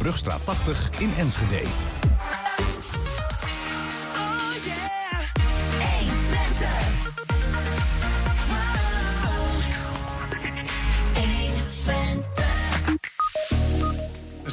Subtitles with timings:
[0.00, 1.99] Brugstraat 80 in Enschede.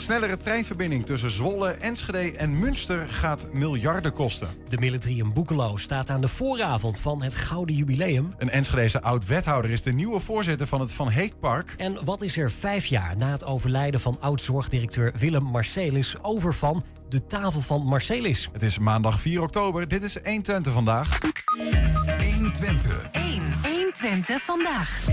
[0.07, 4.47] Snellere treinverbinding tussen Zwolle, Enschede en Münster gaat miljarden kosten.
[4.67, 8.33] De Military in Boekelo staat aan de vooravond van het Gouden Jubileum.
[8.37, 11.73] Een Enschedese oud-wethouder is de nieuwe voorzitter van het Van Heekpark.
[11.77, 16.83] En wat is er vijf jaar na het overlijden van oud-zorgdirecteur Willem Marcelis over van
[17.09, 18.49] de tafel van Marcelis?
[18.53, 19.87] Het is maandag 4 oktober.
[19.87, 21.19] Dit is 120 vandaag.
[22.35, 23.09] 120.
[23.11, 23.41] 1.
[23.63, 25.05] 120 vandaag.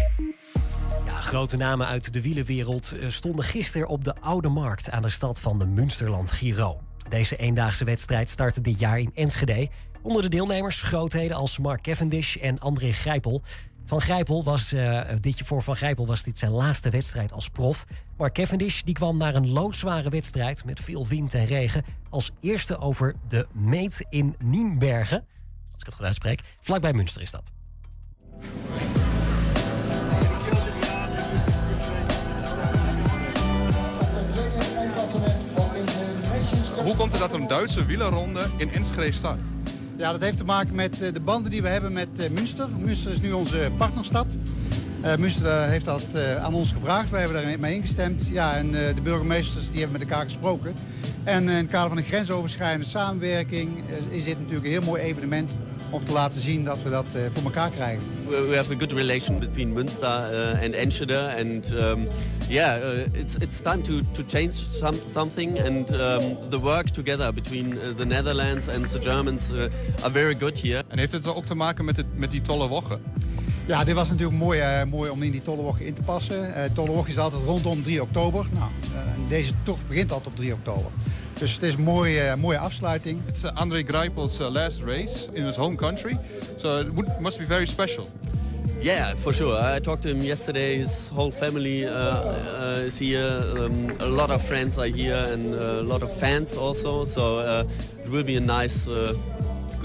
[1.25, 5.41] Grote namen uit de wielenwereld eh, stonden gisteren op de Oude Markt aan de stad
[5.41, 6.81] van de Münsterland Giro.
[7.09, 9.69] Deze eendaagse wedstrijd startte dit jaar in Enschede.
[10.03, 13.43] Onder de deelnemers grootheden als Mark Cavendish en André Grijpel.
[13.85, 17.85] Van Grijpel was, eh, dit, voor Van Grijpel was dit zijn laatste wedstrijd als prof.
[18.17, 21.85] Maar Cavendish die kwam naar een loodzware wedstrijd met veel wind en regen...
[22.11, 25.19] als eerste over de meet in Nienbergen.
[25.73, 26.41] Als ik het goed uitspreek.
[26.61, 27.53] Vlakbij Münster is dat.
[36.85, 39.41] Hoe komt het dat een Duitse wielerronde in Enschede start?
[39.97, 42.69] Ja, dat heeft te maken met eh, de banden die we hebben met eh, Münster.
[42.79, 44.39] Münster is nu onze partnerstad.
[45.05, 47.11] Uh, Münster uh, heeft dat uh, aan ons gevraagd.
[47.11, 48.29] Wij hebben daarmee ingestemd.
[48.31, 50.75] Ja, en de burgemeesters die hebben met elkaar gesproken.
[51.25, 53.71] En in het kader van een grensoverschrijdende samenwerking
[54.11, 55.53] is dit natuurlijk een heel mooi evenement
[55.91, 58.03] om te laten zien dat we dat voor elkaar krijgen.
[58.27, 60.09] We have a good relation between Münster
[60.63, 62.09] and Enschede and um,
[62.49, 67.79] yeah, it's it's time to to change some, something and um, the work together between
[67.97, 69.51] the Netherlands and the Germans
[70.03, 70.83] are very good here.
[70.89, 73.01] En heeft het wel ook te maken met, het, met die tolle wochen?
[73.67, 76.49] Ja, dit was natuurlijk mooi, uh, mooi om in die Tollewoche in te passen.
[76.49, 78.47] Uh, Tollewoche is altijd rondom 3 oktober.
[78.51, 80.91] Nou, uh, deze tocht begint altijd op 3 oktober.
[81.39, 83.21] Dus het is een mooie, mooie afsluiting.
[83.29, 86.17] It's uh, André Greipel's last race in his home country.
[86.57, 88.07] So it would, must be very special.
[88.81, 89.77] Yeah, for sure.
[89.77, 90.77] I talked to him yesterday.
[90.77, 93.43] His whole family uh, is here.
[93.57, 97.05] Um, a lot of friends are here and a lot of fans also.
[97.05, 97.39] So
[98.05, 98.89] it will be a nice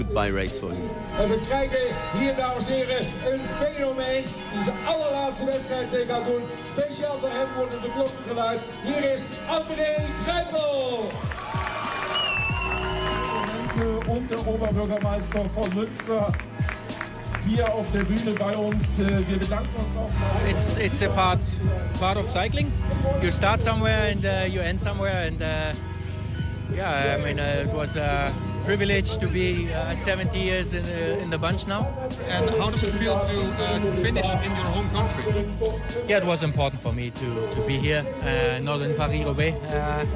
[0.00, 0.88] goodbye race for him.
[1.18, 1.78] En we krijgen
[2.18, 6.42] hier, dames en heren, een fenomeen die zijn allerlaatste wedstrijd tegen gaat doen.
[6.74, 8.60] Speciaal voor hem worden de klokken geluid.
[8.82, 9.92] Hier is André
[10.24, 11.08] Grijpel.
[14.06, 16.26] Und der Oberbürgermeister von Münster
[17.46, 18.98] hier auf der Bühne bei uns.
[18.98, 20.10] Wir bedanken uns auch.
[20.48, 21.38] It's it's a part
[21.98, 22.72] part of cycling.
[23.22, 25.72] You start somewhere and uh, you end somewhere, and uh,
[26.76, 28.30] yeah, I mean uh, it was a
[28.64, 31.84] privilege to be uh, 70 years in the, in the bunch now.
[32.28, 35.44] And how does it feel to, uh, to finish in your home country?
[36.08, 39.56] Yeah, it was important for me to, to be here, uh, not in Paris-Roubaix.
[39.72, 40.06] Uh,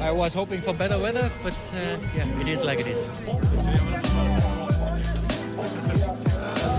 [0.00, 3.06] I was hoping for better weather, but uh, yeah, it is like it is.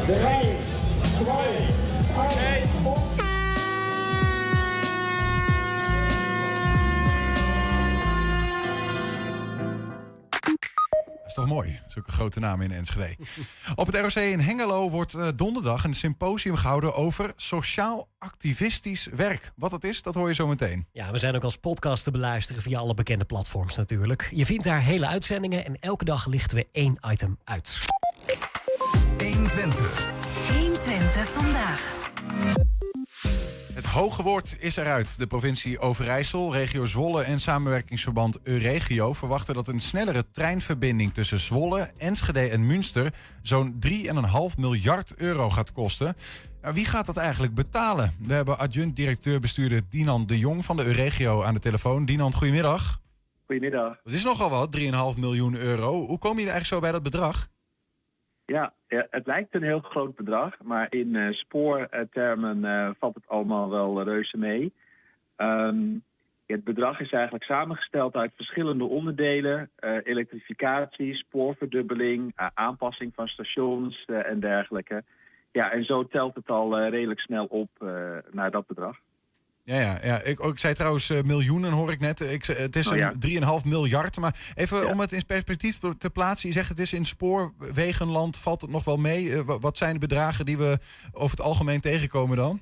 [0.08, 0.58] Drei,
[1.18, 2.61] zwei,
[11.32, 13.16] is toch mooi, zulke grote namen in Enschede.
[13.76, 19.52] Op het ROC in Hengelo wordt uh, donderdag een symposium gehouden over sociaal activistisch werk.
[19.56, 20.88] Wat dat is, dat hoor je zo meteen.
[20.92, 24.30] Ja, we zijn ook als podcast te beluisteren via alle bekende platforms natuurlijk.
[24.34, 27.78] Je vindt daar hele uitzendingen en elke dag lichten we één item uit.
[29.18, 30.08] 120.
[30.48, 31.94] 120 vandaag.
[33.92, 35.20] Het hoge woord is eruit.
[35.20, 41.92] De provincie Overijssel, regio Zwolle en samenwerkingsverband Euregio verwachten dat een snellere treinverbinding tussen Zwolle,
[41.98, 46.16] Enschede en Münster zo'n 3,5 miljard euro gaat kosten.
[46.62, 48.16] Nou, wie gaat dat eigenlijk betalen?
[48.20, 52.06] We hebben adjunct-directeur-bestuurder Dinan de Jong van de Euregio aan de telefoon.
[52.06, 53.02] Dinan, goedemiddag.
[53.46, 53.98] Goedemiddag.
[54.04, 54.80] Het is nogal wat,
[55.16, 56.06] 3,5 miljoen euro.
[56.06, 57.48] Hoe kom je er eigenlijk zo bij dat bedrag?
[58.52, 63.70] Ja, het lijkt een heel groot bedrag, maar in uh, spoortermen uh, valt het allemaal
[63.70, 64.74] wel reuze mee.
[65.38, 66.04] Um,
[66.46, 74.40] het bedrag is eigenlijk samengesteld uit verschillende onderdelen: uh, elektrificatie, spoorverdubbeling, aanpassing van stations en
[74.40, 75.04] dergelijke.
[75.52, 77.70] Ja, en zo telt het al redelijk snel op
[78.32, 79.00] naar dat bedrag.
[79.72, 80.22] Ja, ja, ja.
[80.22, 82.20] Ik, ik zei trouwens uh, miljoenen, hoor ik net.
[82.20, 83.14] Ik, het is Oh, ja.
[83.20, 84.18] een 3,5 miljard.
[84.20, 84.92] Maar even Ja.
[84.92, 86.48] om het in perspectief te plaatsen.
[86.50, 89.34] Je zegt het is in spoorwegenland, valt het nog wel mee?
[89.36, 90.78] Eh, wa- wat zijn de bedragen die we
[91.12, 92.60] over het algemeen tegenkomen dan?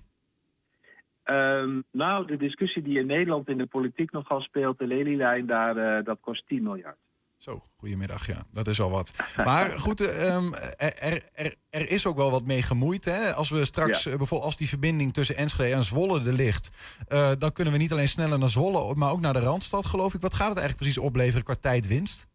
[1.23, 5.77] Ehm, nou, de discussie die in Nederland in de politiek nogal speelt, de lelielijn, daar,
[5.77, 6.97] eh, dat kost 10 miljard.
[7.39, 8.43] Zo, goedemiddag, ja.
[8.51, 9.13] Dat is al wat.
[9.45, 13.05] Maar goed, ehm, er, er, er is ook wel wat mee gemoeid.
[13.05, 13.33] Hè?
[13.33, 14.11] Als we straks, Ja.
[14.11, 16.69] eh, bijvoorbeeld als die verbinding tussen Enschede en Zwolle er ligt...
[17.07, 20.13] eh, dan kunnen we niet alleen sneller naar Zwolle, maar ook naar de Randstad, geloof
[20.13, 20.21] ik.
[20.21, 22.27] Wat gaat het eigenlijk precies opleveren qua tijdwinst?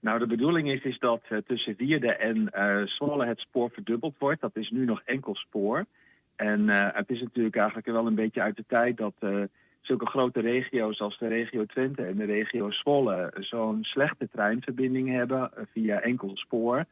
[0.00, 2.50] Nou, de bedoeling is, is dat eh, tussen Wierde en
[2.88, 4.40] Zwolle het spoor verdubbeld wordt.
[4.40, 5.86] Dat is nu nog enkel spoor.
[6.36, 9.14] En het is natuurlijk eigenlijk wel een beetje uit de tijd dat
[9.88, 15.50] zulke grote regio's als de regio Twente en de regio Zwolle zo'n slechte treinverbinding hebben
[15.54, 16.84] eh, via enkel spoor.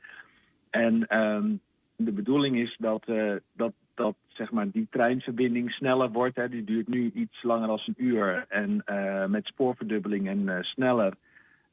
[0.70, 1.50] En ehm,
[1.96, 6.36] de bedoeling is dat, eh, dat, dat zeg maar, die treinverbinding sneller wordt.
[6.36, 6.48] Hè.
[6.48, 8.44] Die duurt nu iets langer dan een uur.
[8.48, 11.14] En eh, met spoorverdubbeling en sneller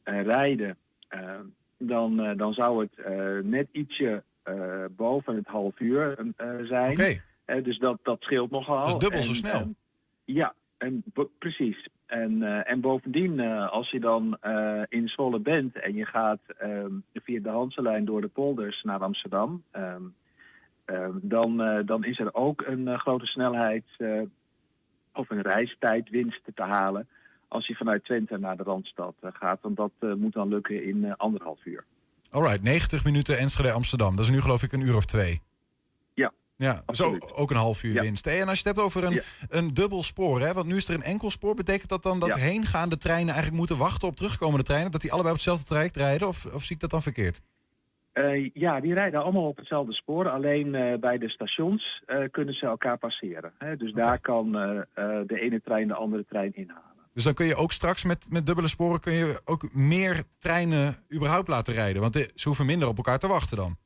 [0.04, 0.78] rijden,
[1.78, 4.24] dan, dan zou het net ietsje
[4.92, 6.18] boven het half uur
[6.64, 6.96] zijn.
[7.64, 8.86] Dus dat, dat scheelt nogal.
[8.86, 9.74] Dat is dubbel zo snel.
[10.26, 11.04] ja, en
[11.40, 11.88] precies.
[12.06, 16.40] En, eh, en bovendien, eh, als je dan eh, in Zwolle bent en je gaat
[16.58, 20.02] ehm, via de Hanselijn door de polders naar Amsterdam, ehm,
[20.86, 23.84] ehm, dan, dan is er ook een grote snelheid
[25.14, 27.08] of een reistijdwinst te halen
[27.48, 29.62] als je vanuit Twente naar de Randstad gaat.
[29.62, 31.86] Want dat moet dan lukken in anderhalf uur.
[32.30, 32.64] alright.
[32.64, 34.16] 90 minuten Enschede-Amsterdam.
[34.16, 35.42] Dat is nu geloof ik een uur of twee.
[36.56, 38.02] Ja, zo ook een half uur Ja.
[38.02, 38.26] winst.
[38.26, 39.22] Hey, en als je het hebt over een, Ja.
[39.50, 42.30] een dubbel spoor, hè, want nu is er een enkel spoor, betekent dat dan dat
[42.30, 42.36] Ja.
[42.36, 46.28] heengaande treinen eigenlijk moeten wachten op terugkomende treinen, dat die allebei op hetzelfde traject rijden,
[46.28, 47.42] of, of zie ik dat dan verkeerd?
[48.12, 50.30] Eh, ja, die rijden allemaal op hetzelfde spoor.
[50.30, 53.54] Alleen eh, bij de stations eh, kunnen ze elkaar passeren.
[53.58, 53.76] Hè?
[53.78, 56.92] Dus daar kan de ene trein de andere trein inhalen.
[57.14, 60.98] Dus dan kun je ook straks met, met dubbele sporen kun je ook meer treinen
[61.14, 63.78] überhaupt laten rijden, want de- ze hoeven minder op elkaar te wachten dan.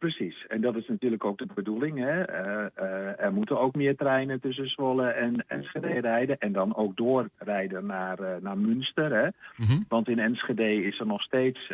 [0.00, 0.46] Precies.
[0.48, 1.98] En dat is natuurlijk ook de bedoeling.
[1.98, 2.22] Hè?
[2.22, 6.38] Eh, eh, er moeten ook meer treinen tussen Zwolle en Enschede rijden.
[6.38, 9.12] En dan ook doorrijden naar, eh, naar Münster.
[9.12, 9.28] Hè?
[9.56, 9.82] Mhm.
[9.88, 11.72] Want in Enschede is er nog steeds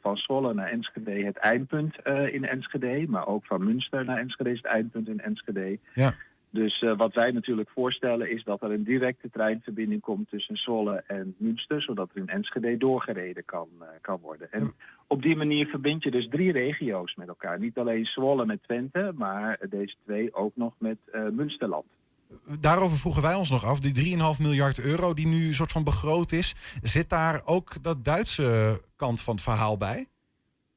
[0.00, 1.96] van Zwolle naar Enschede het eindpunt
[2.32, 3.04] in Enschede.
[3.08, 5.78] Maar ook van Münster naar Enschede is het eindpunt in Enschede.
[5.94, 6.14] Ja.
[6.56, 11.04] Dus eh, wat wij natuurlijk voorstellen is dat er een directe treinverbinding komt tussen Zwolle
[11.06, 11.82] en Münster.
[11.82, 14.52] Zodat er in Enschede doorgereden kan, eh, kan worden.
[14.52, 14.72] En
[15.06, 17.58] op die manier verbind je dus drie regio's met elkaar.
[17.58, 21.84] Niet alleen Zwolle met Twente, maar deze twee ook nog met eh, Münsterland.
[22.60, 25.84] Daarover vroegen wij ons nog af, die 3,5 miljard euro die nu een soort van
[25.84, 30.06] begroot is, zit daar ook dat Duitse kant van het verhaal bij?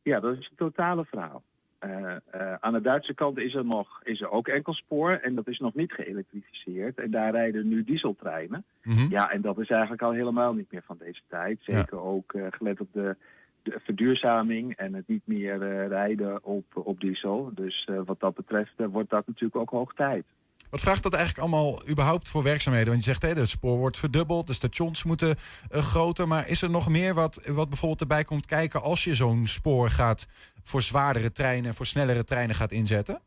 [0.01, 1.43] Ja, dat is het totale verhaal.
[1.79, 5.35] Eh, eh, aan de Duitse kant is er, nog, is er ook enkel spoor en
[5.35, 6.99] dat is nog niet geëlektrificeerd.
[6.99, 8.63] En daar rijden nu dieseltreinen.
[8.83, 9.05] Mhm.
[9.09, 11.57] Ja, en dat is eigenlijk al helemaal niet meer van deze tijd.
[11.61, 13.15] Zeker ook eh, gelet op de,
[13.63, 17.51] de verduurzaming en het niet meer rijden op, op diesel.
[17.53, 20.25] Dus wat dat betreft wordt dat natuurlijk ook hoog tijd.
[20.69, 22.89] Wat vraagt dat eigenlijk allemaal überhaupt voor werkzaamheden?
[22.89, 25.35] Want je zegt, hè, het spoor wordt verdubbeld, de stations moeten
[25.69, 26.27] eh, groter.
[26.27, 29.89] Maar is er nog meer wat, wat bijvoorbeeld erbij komt kijken als je zo'n spoor
[29.89, 30.27] gaat
[30.63, 33.21] voor zwaardere treinen, voor snellere treinen gaat inzetten?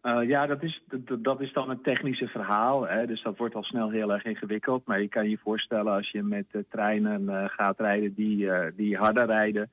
[0.00, 0.82] Eh, ja, dat is,
[1.18, 2.86] dat, is dan het technische verhaal.
[2.86, 3.06] Hè?
[3.06, 4.86] Dus dat wordt al snel heel erg ingewikkeld.
[4.86, 9.26] Maar je kan je voorstellen als je met eh, treinen gaat rijden die, die harder
[9.26, 9.70] rijden.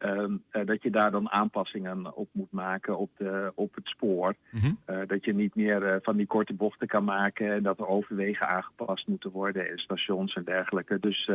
[0.00, 4.34] Ehm, eh, dat je daar dan aanpassingen op moet maken op, de, op het spoor.
[4.50, 4.72] Mhm.
[4.84, 7.52] Eh, dat je niet meer eh, van die korte bochten kan maken.
[7.52, 10.98] En dat er overwegen aangepast moeten worden en stations en dergelijke.
[11.00, 11.30] Dus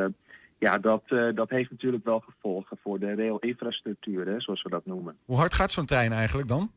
[0.58, 1.04] ja, dat,
[1.36, 5.16] dat heeft natuurlijk wel gevolgen voor de railinfrastructuur, hè, zoals we dat noemen.
[5.26, 6.72] Hoe hard gaat zo'n trein eigenlijk dan?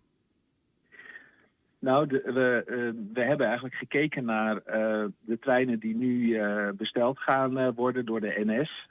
[1.81, 6.69] Nou, de, we, eh, we hebben eigenlijk gekeken naar eh, de treinen die nu eh,
[6.77, 8.87] besteld gaan worden door de NS.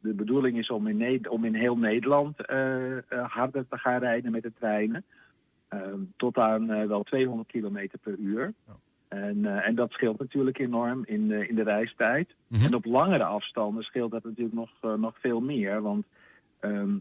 [0.00, 2.36] De bedoeling is om in, Ne- om in heel Nederland
[3.08, 5.04] harder te gaan rijden met de treinen.
[5.68, 5.80] Eh,
[6.16, 8.54] tot aan wel 200 kilometer per uur.
[9.08, 12.34] En, en dat scheelt natuurlijk enorm in, de in de reistijd.
[12.48, 12.64] Mhm.
[12.64, 15.82] En op langere afstanden scheelt dat natuurlijk nog, nog veel meer.
[15.82, 16.06] Want
[16.60, 16.96] ehm,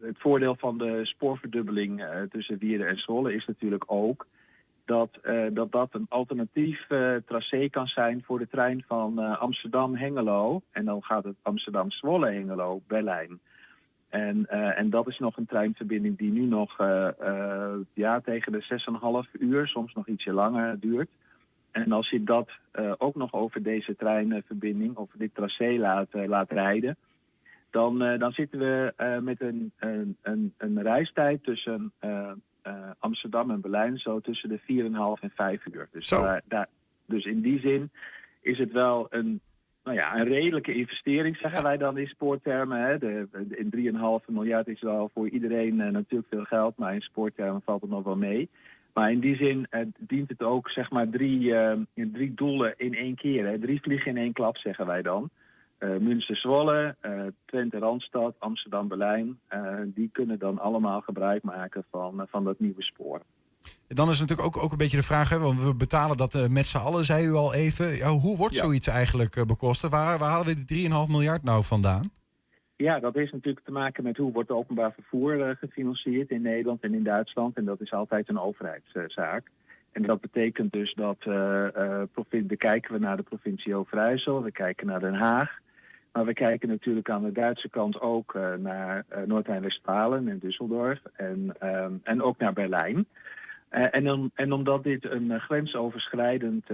[0.00, 4.26] het voordeel van de spoorverdubbeling eh, tussen Wieren en Zwolle is natuurlijk ook
[4.84, 10.62] dat eh, dat, dat een alternatief eh, tracé kan zijn voor de trein van Amsterdam-Hengelo.
[10.70, 13.40] En dan gaat het Amsterdam-Zwolle-Hengelo-Berlijn.
[14.08, 16.76] En, en dat is nog een treinverbinding die nu nog
[17.92, 21.10] ja, tegen de 6,5 uur, soms nog ietsje langer duurt.
[21.70, 22.50] En als je dat
[22.98, 25.76] ook nog over deze treinverbinding, over dit tracé
[26.26, 26.96] laat rijden,
[27.72, 32.30] dan, eh, dan zitten we eh, met een, een, een, een reistijd tussen eh,
[32.98, 35.88] Amsterdam en Berlijn zo tussen de 4,5 en 5 uur.
[35.92, 36.68] Dus, daar- daar,
[37.06, 37.90] dus in die zin
[38.40, 39.40] is het wel een,
[39.84, 42.78] nou ja, een redelijke investering, zeggen wij dan in spoortermen.
[42.80, 42.98] Hè.
[42.98, 47.80] De, in 3,5 miljard is wel voor iedereen natuurlijk veel geld, maar in spoortermen valt
[47.80, 48.48] het nog wel mee.
[48.94, 49.66] Maar in die zin
[49.98, 51.54] dient het ook zeg maar drie,
[51.94, 53.46] drie doelen in één keer.
[53.46, 53.58] Hè.
[53.58, 55.30] Drie vliegen in één klap, zeggen wij dan.
[55.82, 62.60] Eh, Münster-Zwolle, eh, Twente-Randstad, Amsterdam-Berlijn, eh, die kunnen dan allemaal gebruik maken van, van dat
[62.60, 63.22] nieuwe spoor.
[63.88, 66.66] Dan is natuurlijk ook, ook een beetje de vraag, hè, want we betalen dat met
[66.66, 67.96] z'n allen, zei u al even.
[67.96, 68.62] Ja, hoe wordt Ja.
[68.62, 69.92] zoiets eigenlijk bekostigd?
[69.92, 72.10] Waar, waar halen we die 3,5 miljard nou vandaan?
[72.76, 76.94] Ja, dat heeft natuurlijk te maken met hoe wordt openbaar vervoer gefinancierd in Nederland en
[76.94, 77.56] in Duitsland.
[77.56, 79.50] En dat is altijd een overheidszaak.
[79.92, 85.00] En dat betekent dus dat dan kijken we naar de provincie Overijssel, we kijken naar
[85.00, 85.60] Den Haag.
[86.12, 91.02] Maar we kijken natuurlijk aan de Duitse kant ook eh, naar eh, Noord-Rijn-Westfalen en Düsseldorf
[91.16, 93.06] en, ehm, en ook naar Berlijn.
[93.68, 96.66] Eh, en, en omdat dit een grensoverschrijdend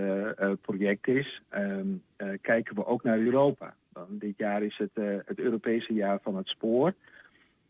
[0.60, 3.74] project is, ehm, eh, kijken we ook naar Europa.
[4.08, 4.90] Dit jaar is het
[5.26, 6.94] het Europese jaar van het spoor.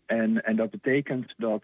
[0.07, 1.63] En, en dat betekent dat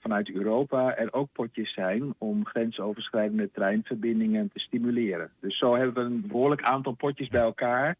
[0.00, 5.30] vanuit Europa er ook potjes zijn om grensoverschrijdende treinverbindingen te stimuleren.
[5.40, 7.96] Dus zo hebben we een behoorlijk aantal potjes bij elkaar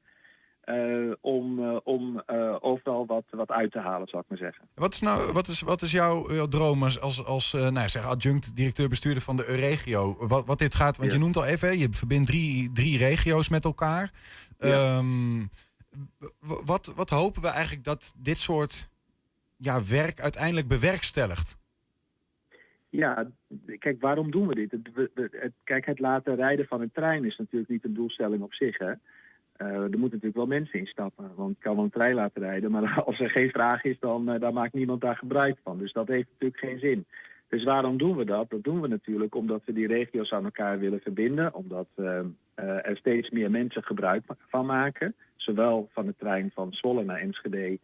[0.60, 4.68] eh, om, eh, om eh, overal wat, wat uit te halen, zal ik maar zeggen.
[4.74, 8.56] Wat is, nou, wat is, wat is jouw, droom als, als, als nou, zeg, adjunct
[8.56, 10.16] directeur-bestuurder van de Euregio?
[10.26, 11.14] Wat, wat dit gaat, want Ja.
[11.16, 14.10] je noemt al even, hè, je verbindt drie, drie regio's met elkaar.
[14.58, 14.68] Ja.
[14.98, 15.46] Ehm,
[16.64, 18.88] wat, wat hopen we eigenlijk dat dit soort
[19.56, 21.58] ja, werk uiteindelijk bewerkstelligt?
[22.88, 23.30] Ja,
[23.78, 24.70] kijk, waarom doen we dit?
[24.70, 28.54] Het, het- kijk, het laten rijden van een trein is natuurlijk niet een doelstelling op
[28.54, 28.78] zich.
[28.78, 28.92] Hè?
[29.60, 32.70] Eh, er moeten natuurlijk wel mensen instappen, want ik kan wel een trein laten rijden.
[32.70, 35.78] Maar als er geen vraag is, dan, eh, dan maakt niemand daar gebruik van.
[35.78, 37.06] Dus dat heeft natuurlijk geen zin.
[37.48, 38.50] Dus waarom doen we dat?
[38.50, 41.54] Dat doen we natuurlijk omdat we die regio's aan elkaar willen verbinden.
[41.54, 42.18] Omdat eh,
[42.54, 45.14] er steeds meer mensen gebruik van maken.
[45.36, 47.78] Zowel van de trein van Zwolle naar Enschede,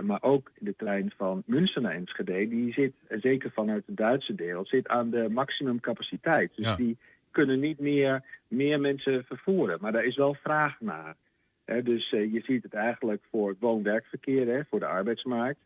[0.00, 2.48] maar ook de trein van Münster naar Enschede.
[2.48, 6.50] Die zit, zeker vanuit het Duitse deel, zit aan de maximumcapaciteit.
[6.56, 6.76] Dus Ja.
[6.76, 6.96] die
[7.32, 9.78] kunnen niet meer, meer mensen vervoeren.
[9.80, 11.16] Maar daar is wel vraag naar.
[11.64, 15.60] Dus eh, je ziet het eigenlijk voor het woon-werkverkeer, voor de arbeidsmarkt.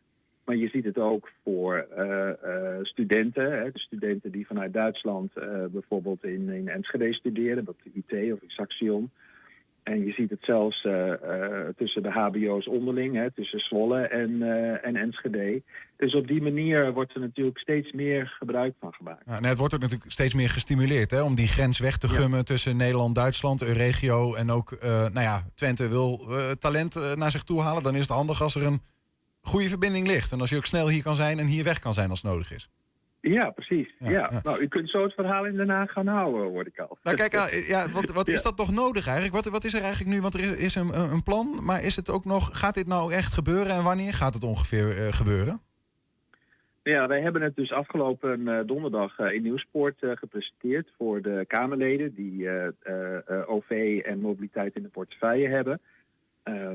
[0.44, 3.58] Maar je ziet het ook voor eh, eh, studenten.
[3.58, 5.32] Hè, de studenten die vanuit Duitsland
[5.70, 9.11] bijvoorbeeld in, in Enschede studeren, op de UT of in Saxion.
[9.86, 14.42] En je ziet het zelfs eh, eh, tussen de hbo's onderling, hè, tussen Zwolle en,
[14.42, 15.62] eh, en Enschede.
[15.96, 19.26] Dus op die manier wordt er natuurlijk steeds meer gebruik van gemaakt.
[19.26, 22.12] Nou, het wordt ook natuurlijk steeds meer gestimuleerd hè, om die grens weg te Ja.
[22.12, 26.26] gummen tussen Nederland, Duitsland, Euregio en ook, nou ja, Twente wil
[26.58, 27.82] talent naar zich toe halen.
[27.82, 28.80] Dan is het handig als er een
[29.40, 30.32] goede verbinding ligt.
[30.32, 32.52] En als je ook snel hier kan zijn en hier weg kan zijn als nodig
[32.52, 32.68] is.
[33.33, 33.95] Ja, precies.
[33.99, 34.40] Ja, Ja, ja.
[34.42, 36.99] Nou, u kunt zo het verhaal in Den Haag gaan houden, hoor ik al.
[37.02, 37.33] Nou kijk,
[37.68, 39.35] ja, wat, wat is dat nog nodig eigenlijk?
[39.35, 40.21] Wat, wat is er eigenlijk nu?
[40.21, 43.12] Want er is, is een, een plan, maar is het ook nog, gaat dit nou
[43.12, 45.61] echt gebeuren en wanneer gaat het ongeveer eh, gebeuren?
[46.83, 51.45] Ja, wij hebben het dus afgelopen eh, donderdag eh, in Nieuwsport eh, gepresenteed voor de
[51.47, 52.49] Kamerleden die
[53.47, 55.80] OV en mobiliteit in de portefeuille hebben.
[56.47, 56.71] Eh,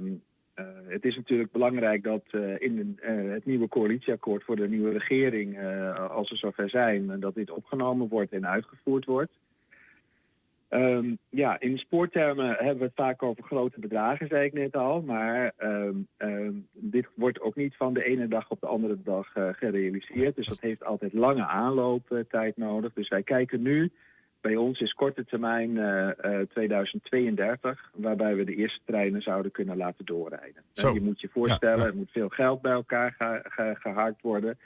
[0.88, 5.58] het is natuurlijk belangrijk dat eh, in eh, het nieuwe coalitieakkoord voor de nieuwe regering,
[5.58, 9.32] eh, als we zover zijn, eh, dat dit opgenomen wordt en uitgevoerd wordt.
[10.72, 15.02] Ehm, ja, in spoortermen hebben we het vaak over grote bedragen, zei ik net al.
[15.02, 19.36] Maar ehm, ehm, dit wordt ook niet van de ene dag op de andere dag
[19.36, 20.36] eh, gerealiseerd.
[20.36, 22.94] Dus dat heeft altijd lange aanlooptijd nodig.
[22.94, 23.92] Dus wij kijken nu,
[24.42, 29.78] bij ons is korte termijn eh, eh, 2032, waarbij we de eerste treinen zouden kunnen
[29.78, 30.64] laten doorrijden.
[30.74, 30.88] Zo.
[30.88, 31.90] En je moet je voorstellen, Ja, ja.
[31.90, 34.58] er moet veel geld bij elkaar ge- ge- geharkt worden.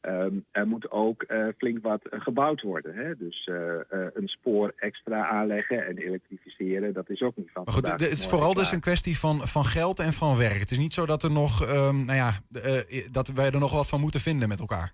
[0.00, 2.94] Ehm, er moet ook eh, flink wat eh, gebouwd worden.
[2.94, 3.16] Hè?
[3.16, 3.80] Dus eh, eh,
[4.14, 8.26] een spoor extra aanleggen en elektrificeren, dat is ook niet van Maar goed, het is
[8.26, 10.58] vooral dus een kwestie van, van geld en van werk.
[10.60, 13.72] Het is niet zo dat er nog, ehm, nou ja, eh, dat wij er nog
[13.72, 14.92] wat van moeten vinden met elkaar.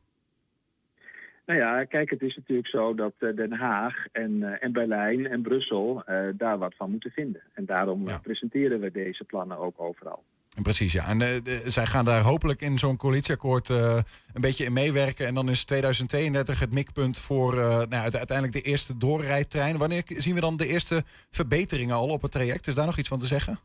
[1.48, 5.26] Nou ja, kijk, het is natuurlijk zo dat eh, Den Haag en, eh, en Berlijn
[5.26, 7.42] en Brussel eh, daar wat van moeten vinden.
[7.54, 8.18] En daarom Ja.
[8.18, 10.22] presenteren we deze plannen ook overal.
[10.62, 11.06] Precies, ja.
[11.08, 14.04] En de- zij gaan daar hopelijk in zo'n coalitieakkoord een
[14.40, 15.26] beetje in meewerken.
[15.26, 19.76] En dan is 2032 het mikpunt voor nou, uiteindelijk de eerste doorrijtrein.
[19.76, 22.66] Wanneer zien we dan de eerste verbeteringen al op het traject?
[22.66, 23.58] Is daar nog iets van te zeggen?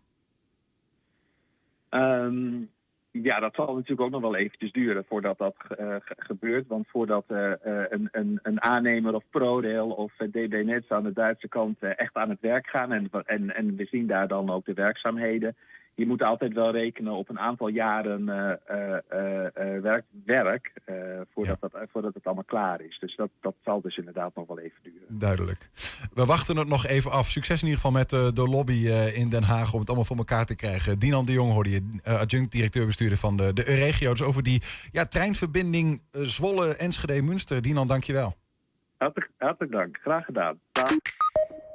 [1.89, 2.51] Ehm,
[3.21, 6.67] ja, dat zal natuurlijk ook nog wel eventjes duren voordat dat ge- gebeurt.
[6.67, 11.13] Want voordat eh, eh, een, een, een aannemer of ProRail of DB Netz aan de
[11.13, 12.91] Duitse kant echt aan het werk gaan...
[12.91, 15.55] En, en, en we zien daar dan ook de werkzaamheden...
[15.95, 20.71] Je moet altijd wel rekenen op een aantal jaren eh, eh, eh, werk, werk
[21.33, 22.99] voordat, dat, voordat het allemaal klaar is.
[22.99, 25.17] Dus dat, dat zal dus inderdaad nog wel even duren.
[25.17, 25.69] Duidelijk.
[26.13, 27.27] We wachten het nog even af.
[27.27, 30.45] Succes in ieder geval met de lobby in Den Haag om het allemaal voor elkaar
[30.45, 30.99] te krijgen.
[30.99, 34.09] Dinan de Jong hoorde je, adjunct directeur-bestuurder van de, de Euregio.
[34.09, 37.61] Dus over die ja, treinverbinding Zwolle, Enschede, Münster.
[37.61, 38.33] Dinan, dankjewel.
[38.97, 39.97] Hartelijk, hartelijk dank.
[40.01, 40.59] Graag gedaan.
[40.71, 40.91] Dag.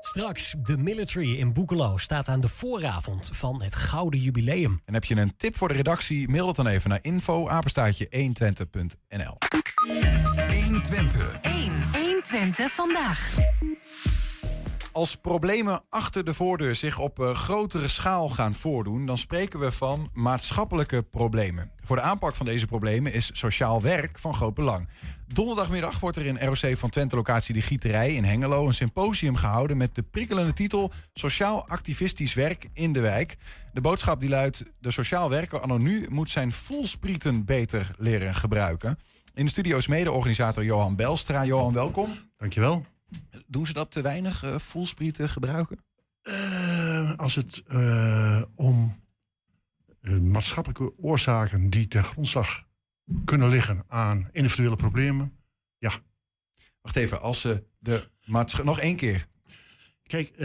[0.09, 4.81] Straks, de military in Boekelo staat aan de vooravond van het Gouden Jubileum.
[4.85, 6.29] En heb je een tip voor de redactie?
[6.29, 9.37] Mail het dan even naar info 120.nl.
[10.65, 11.39] 120.
[11.41, 11.73] 1.
[11.93, 13.37] 120 vandaag.
[14.93, 19.73] Als problemen achter de voordeur zich op uh, grotere schaal gaan voordoen, dan spreken we
[19.73, 21.71] van maatschappelijke problemen.
[21.85, 24.89] Voor de aanpak van deze problemen is sociaal werk van groot belang.
[25.27, 29.77] Donderdagmiddag wordt er in ROC van Twente locatie De Gieterij in Hengelo een symposium gehouden
[29.77, 33.37] met de prikkelende titel Sociaal activistisch werk in de wijk.
[33.73, 38.99] De boodschap die luidt: de sociaal werker anno nu moet zijn voelsprieten beter leren gebruiken.
[39.35, 41.45] In de studio is mede-organisator Johan Belstra.
[41.45, 42.09] Johan, welkom.
[42.37, 42.98] Dankjewel.
[43.47, 45.79] Doen ze dat te weinig, uh, voelsprieten gebruiken?
[46.23, 49.01] Uh, als het uh, om
[50.21, 52.67] maatschappelijke oorzaken die ten grondslag
[53.25, 55.33] kunnen liggen aan individuele problemen,
[55.79, 55.93] ja.
[56.81, 58.09] Wacht even, als ze de
[58.65, 59.27] nog één keer.
[60.03, 60.43] Kijk,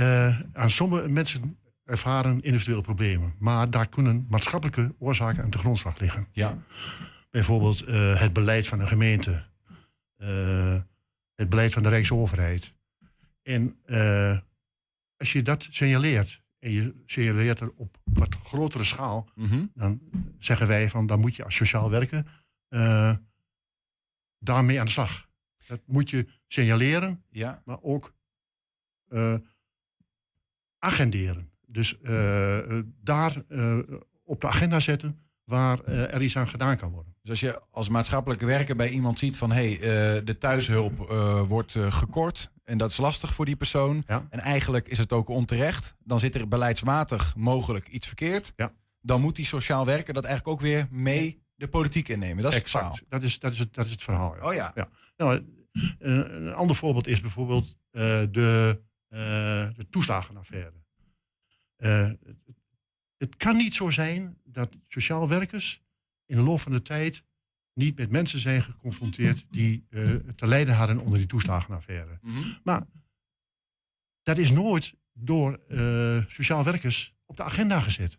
[0.53, 6.27] aan sommige mensen ervaren individuele problemen, maar daar kunnen maatschappelijke oorzaken aan de grondslag liggen.
[6.31, 6.57] Ja.
[7.29, 7.79] Bijvoorbeeld
[8.19, 9.43] het beleid van een gemeente
[11.35, 12.73] het beleid van de Rijksoverheid.
[13.41, 14.37] En uh,
[15.17, 19.71] als je dat signaleert, en je signaleert er op wat grotere schaal, mm -hmm.
[19.73, 20.01] dan
[20.39, 23.15] zeggen wij van dan moet je als sociaal werker uh,
[24.39, 25.29] daarmee aan de slag.
[25.67, 27.61] Dat moet je signaleren, ja.
[27.65, 28.15] maar ook
[29.09, 29.35] uh,
[30.79, 31.51] agenderen.
[31.65, 31.97] Dus
[33.01, 33.43] daar
[34.23, 37.15] op de agenda zetten waar er iets aan gedaan kan worden.
[37.21, 40.99] Dus als je als maatschappelijke werker bij iemand ziet van hé, hey, uh, de thuishulp
[40.99, 44.03] uh, wordt gekort en dat is lastig voor die persoon.
[44.07, 44.27] Ja.
[44.29, 45.95] En eigenlijk is het ook onterecht.
[45.99, 48.53] Dan zit er beleidsmatig mogelijk iets verkeerd.
[48.55, 48.73] Ja.
[49.01, 52.43] Dan moet die sociaal werker dat eigenlijk ook weer mee de politiek innemen.
[52.43, 52.85] Dat is exact.
[52.85, 53.19] het verhaal.
[53.19, 54.35] Dat is, dat is, het, dat is het verhaal.
[54.35, 54.47] Ja.
[54.47, 54.71] Oh ja.
[54.75, 54.89] ja.
[55.17, 55.43] Nou,
[55.99, 58.81] een, een, ander voorbeeld is bijvoorbeeld de,
[59.75, 60.73] de toeslagenaffaire.
[63.17, 65.83] Het kan niet zo zijn dat sociaal werkers
[66.25, 67.23] in de loop van de tijd
[67.73, 72.17] niet met mensen zijn geconfronteerd die uh, te lijden hadden onder die toeslagenaffaire.
[72.21, 72.59] Mm -hmm.
[72.63, 72.85] Maar
[74.21, 78.17] dat is nooit door uh, sociaal werkers op de agenda gezet.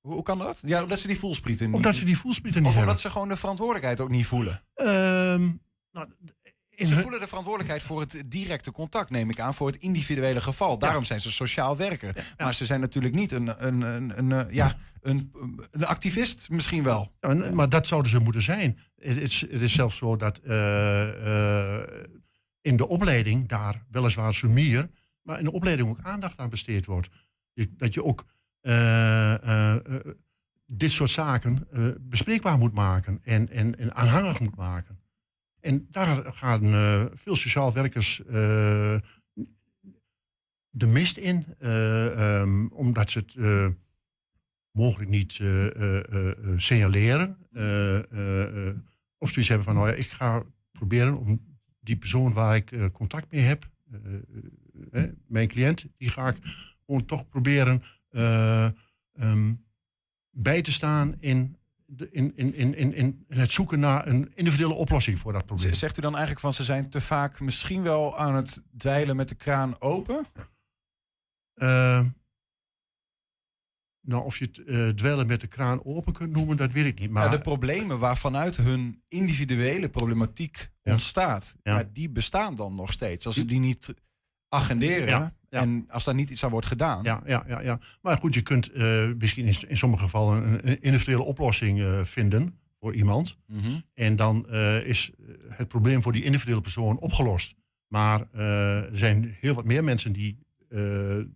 [0.00, 0.62] Hoe, kan dat?
[0.66, 2.92] Ja, omdat ze die voelsprieten niet Omdat ze die voelsprieten niet of hebben.
[2.94, 4.64] omdat ze gewoon de verantwoordelijkheid ook niet voelen.
[4.76, 4.86] Uh,
[5.90, 6.08] nou,
[6.76, 10.78] ze voelen de verantwoordelijkheid voor het directe contact, neem ik aan, voor het individuele geval.
[10.78, 11.06] Daarom ja.
[11.06, 12.12] zijn ze sociaal werker.
[12.16, 12.44] Ja.
[12.44, 15.32] Maar ze zijn natuurlijk niet een, een, een, een, een ja, een,
[15.70, 17.12] een, activist, misschien wel.
[17.52, 18.78] Maar dat zouden ze moeten zijn.
[18.96, 20.54] Het is, het is zelfs zo dat uh,
[21.24, 21.82] uh,
[22.60, 24.90] in de opleiding daar weliswaar sumier,
[25.22, 27.08] maar in de opleiding ook aandacht aan besteed wordt.
[27.68, 28.24] Dat je ook
[28.62, 29.74] uh,
[30.66, 31.68] dit soort zaken
[32.00, 35.02] bespreekbaar moet maken en, en, en aanhangig moet maken.
[35.64, 38.96] En daar gaan uh, veel sociaal werkers uh,
[40.70, 43.34] de mist in, uh, um, omdat ze het
[44.70, 45.32] mogelijk niet
[46.56, 47.38] signaleren.
[49.18, 53.30] of zoiets hebben van, nou ja, ik ga proberen om die persoon waar ik contact
[53.30, 53.70] mee heb,
[55.26, 56.36] mijn cliënt, die ga ik
[56.86, 57.82] gewoon toch proberen
[59.12, 59.64] um,
[60.30, 61.56] bij te staan in
[62.10, 65.74] in, in, in, in, in het zoeken naar een individuele oplossing voor dat probleem.
[65.74, 69.28] Zegt u dan eigenlijk van ze zijn te vaak misschien wel aan het dweilen met
[69.28, 70.26] de kraan open?
[71.54, 72.04] Uh,
[74.00, 76.98] nou, of je het uh, dweilen met de kraan open kunt noemen, dat weet ik
[76.98, 77.10] niet.
[77.10, 80.92] Maar ja, de problemen waarvanuit hun individuele problematiek ja.
[80.92, 81.74] ontstaat, ja.
[81.74, 83.26] maar die bestaan dan nog steeds.
[83.26, 83.94] Als ze die niet
[84.48, 85.60] agenderen, ja.
[85.60, 87.02] En als daar niet iets aan wordt gedaan.
[87.02, 87.78] Ja, ja, ja, ja.
[88.02, 92.04] maar goed, je kunt uh, misschien in, in, sommige gevallen een, een individuele oplossing uh,
[92.04, 93.38] vinden voor iemand.
[93.46, 93.82] Mm -hmm.
[93.94, 95.10] En dan uh, is
[95.48, 97.54] het probleem voor die individuele persoon opgelost.
[97.86, 100.38] Maar er zijn heel wat meer mensen die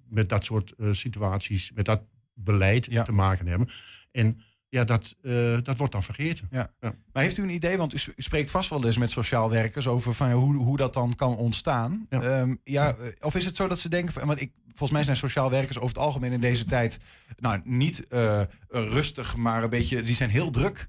[0.09, 2.03] met dat soort situaties, met dat
[2.35, 3.05] beleid ja.
[3.05, 3.69] te maken hebben.
[4.11, 6.49] En ja, dat, uh, dat wordt dan vergeten.
[6.51, 6.71] Ja.
[6.81, 6.95] ja.
[7.13, 10.15] Maar heeft u een idee, want u spreekt vast wel eens met sociaal werkers over
[10.15, 12.07] van, hoe, hoe dat dan kan ontstaan.
[12.11, 12.41] Ja.
[12.41, 15.17] Um, ja, of is het zo dat ze denken, van, want ik, volgens mij zijn
[15.17, 16.99] sociaal werkers over het algemeen in deze tijd
[17.37, 20.87] nou, niet uh, rustig, maar een beetje, die zijn heel druk.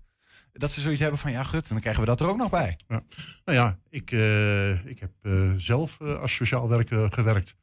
[0.52, 2.78] Dat ze zoiets hebben van, ja gut, dan krijgen we dat er ook nog bij.
[2.88, 3.04] Ja.
[3.46, 5.12] Nou ja, ik, uh, ik heb
[5.58, 7.56] zelf als sociaal werker gewerkt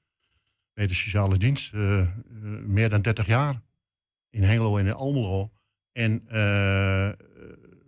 [0.75, 1.73] bij de sociale dienst,
[2.67, 3.63] meer dan 30 jaar.
[4.31, 5.51] In Hengelo en in Almelo.
[5.97, 7.11] En uh,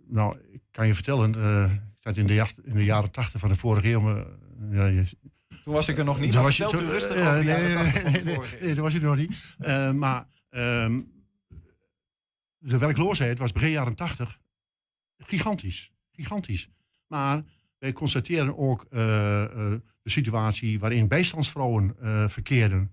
[0.07, 3.39] nou, ik kan je vertellen, uh, ik zat in de, jacht, in de jaren tachtig
[3.39, 4.25] van de vorige eeuw.
[4.71, 5.03] Ja, je,
[5.63, 8.55] toen was ik er nog niet, maar vertelt u rustig over de jaren de vorige
[8.55, 9.55] nee, nee, toen was ik er nog niet.
[9.95, 11.11] maar um,
[12.57, 14.39] de werkloosheid was begin jaren tachtig
[15.17, 15.91] gigantisch.
[16.11, 16.69] Gigantisch.
[17.07, 17.43] Maar
[17.77, 21.95] wij constateren ook de situatie waarin bijstandsvrouwen
[22.29, 22.91] verkeerden.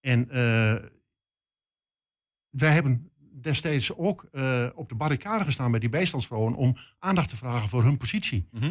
[0.00, 0.76] En eh,
[2.50, 7.36] wij hebben destijds ook eh, op de barricade gestaan bij die bijstandsvrouwen om aandacht te
[7.36, 8.48] vragen voor hun positie.
[8.50, 8.64] Mhm.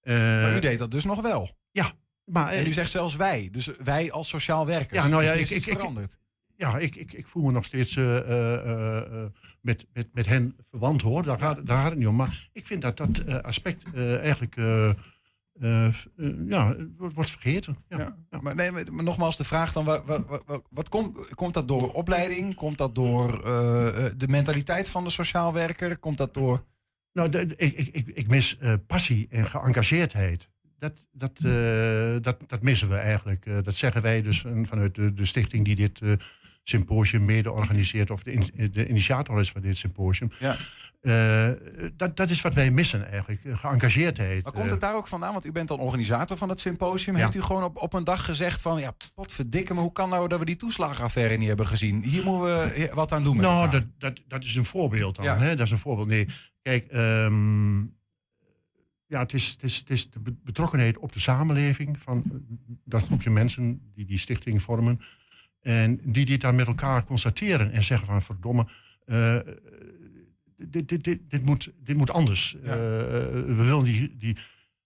[0.00, 1.50] Eh, Maar u deed dat dus nog wel.
[1.70, 1.92] Ja,
[2.24, 2.52] maar...
[2.52, 3.48] En u eh, zegt zelfs wij.
[3.52, 5.02] Dus wij als sociaal werkers.
[5.02, 6.18] Ja, nou Dus ja, er is ik- iets ik- veranderd.
[6.56, 10.26] ja, ik, ik, ik voel me nog steeds eh, eh, eh, eh, met, met, met
[10.26, 11.22] hen verwant hoor.
[11.22, 12.16] Daar gaat, daar gaat het niet om.
[12.16, 14.56] Maar ik vind dat dat eh, aspect eh, eigenlijk
[15.60, 17.76] eh, eh, eh, ja, wordt, wordt vergeten.
[17.88, 18.16] Ja.
[18.30, 18.40] Ja.
[18.40, 21.68] Maar, nee, maar maar nogmaals de vraag dan, wat, wat, wat, wat komt, komt dat
[21.68, 22.54] door opleiding?
[22.54, 25.98] Komt dat door eh, de mentaliteit van de sociaal werker?
[25.98, 26.64] Komt dat door...
[27.12, 30.48] Nou, de- de- ik, ik, ik, mis passie en geëngageerdheid.
[30.78, 31.38] Dat, dat,
[32.22, 33.64] dat, dat missen we eigenlijk.
[33.64, 36.00] Dat zeggen wij dus van- vanuit de, de stichting die dit
[36.62, 40.30] symposium mede organiseert, of de, in- de initiator is van dit symposium.
[40.38, 40.56] Ja.
[41.00, 41.48] Eh,
[41.96, 44.42] dat, dat is wat wij missen eigenlijk, eh, geëngageerdheid.
[44.42, 45.32] Maar komt Eh, het daar ook vandaan?
[45.32, 47.14] Want u bent dan organisator van dat symposium.
[47.16, 47.20] Ja.
[47.20, 48.80] Heeft u gewoon op, op een dag gezegd van...
[48.80, 52.02] ja, potverdikke me, hoe kan nou dat we die toeslagenaffaire niet hebben gezien?
[52.02, 55.24] Hier moeten we wat aan doen met Nou, dat, dat, dat is een voorbeeld dan.
[55.24, 55.38] Ja.
[55.38, 55.56] Hè?
[55.56, 56.08] Dat is een voorbeeld.
[56.08, 56.26] Nee,
[56.62, 57.78] kijk, ehm,
[59.06, 62.34] ja, het is, het, is, het is de be- betrokkenheid op de samenleving van eh,
[62.84, 65.00] dat groepje mensen die die stichting vormen.
[65.62, 68.66] En die dit dan met elkaar constateren en zeggen van verdomme,
[69.04, 69.38] eh,
[70.56, 72.56] dit, dit, dit, dit, moet, dit moet anders.
[72.62, 72.70] Ja.
[72.70, 72.76] Eh,
[73.30, 74.36] we willen die, die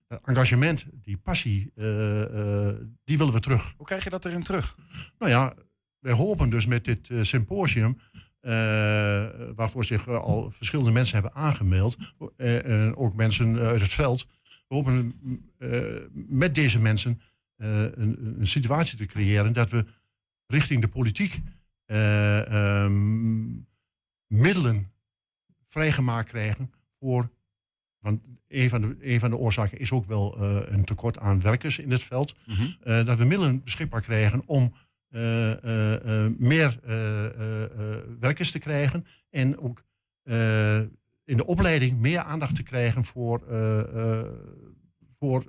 [0.07, 3.75] eh, engagement, die passie, eh, eh, die willen we terug.
[3.77, 4.77] Hoe krijg je dat erin terug?
[5.19, 5.55] Nou ja,
[5.99, 7.99] wij hopen dus met dit eh, symposium,
[8.41, 8.53] eh,
[9.55, 11.97] waarvoor zich eh, al verschillende mensen hebben aangemeld,
[12.37, 14.27] eh, en ook mensen eh, uit het veld,
[14.69, 15.15] we hopen
[15.59, 15.81] eh,
[16.13, 17.21] met deze mensen
[17.57, 19.85] eh, een, een situatie te creëren dat we
[20.47, 21.43] richting de politiek
[21.87, 23.45] eh, ehm,
[24.27, 24.93] middelen
[25.69, 27.31] vrijgemaakt krijgen voor.
[27.99, 31.41] Want een van de, een van de oorzaken is ook wel eh, een tekort aan
[31.41, 32.35] werkers in het veld.
[32.47, 32.63] Mhm.
[32.81, 34.75] Eh, dat we middelen beschikbaar krijgen om
[36.39, 36.81] meer
[38.21, 39.07] werkers te krijgen.
[39.31, 39.85] En ook
[41.25, 43.43] in de opleiding meer aandacht te krijgen voor,
[45.19, 45.45] voor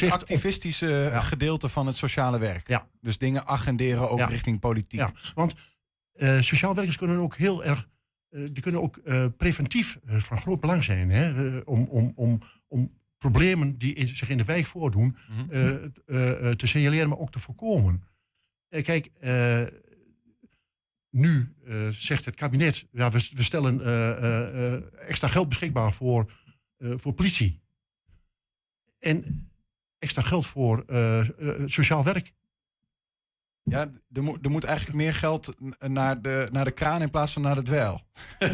[0.00, 2.68] Het op- activistische gedeelte van het sociale werk.
[2.68, 2.88] Ja.
[3.00, 5.00] Dus dingen agenderen ook richting politiek.
[5.00, 5.54] Ja, want
[6.12, 7.88] eh, sociaal werkers kunnen ook heel erg,
[8.28, 11.10] eh, die kunnen ook eh, preventief van groot belang zijn.
[11.10, 15.90] Hè, om, om, om, om problemen die in- zich in de wijk voordoen Mhm.
[16.56, 18.02] te signaleren, maar ook te voorkomen.
[18.68, 19.10] Kijk,
[21.10, 21.54] nu
[21.90, 23.80] zegt het kabinet, ja, we, we stellen
[25.06, 26.32] extra geld beschikbaar voor,
[26.78, 27.60] voor politie.
[28.98, 29.48] En
[30.04, 31.26] extra geld voor eh, eh,
[31.66, 32.32] sociaal werk.
[33.62, 37.32] Ja, er moet, er moet eigenlijk meer geld naar de, naar de kraan in plaats
[37.32, 38.00] van naar de dweil.
[38.38, 38.50] ik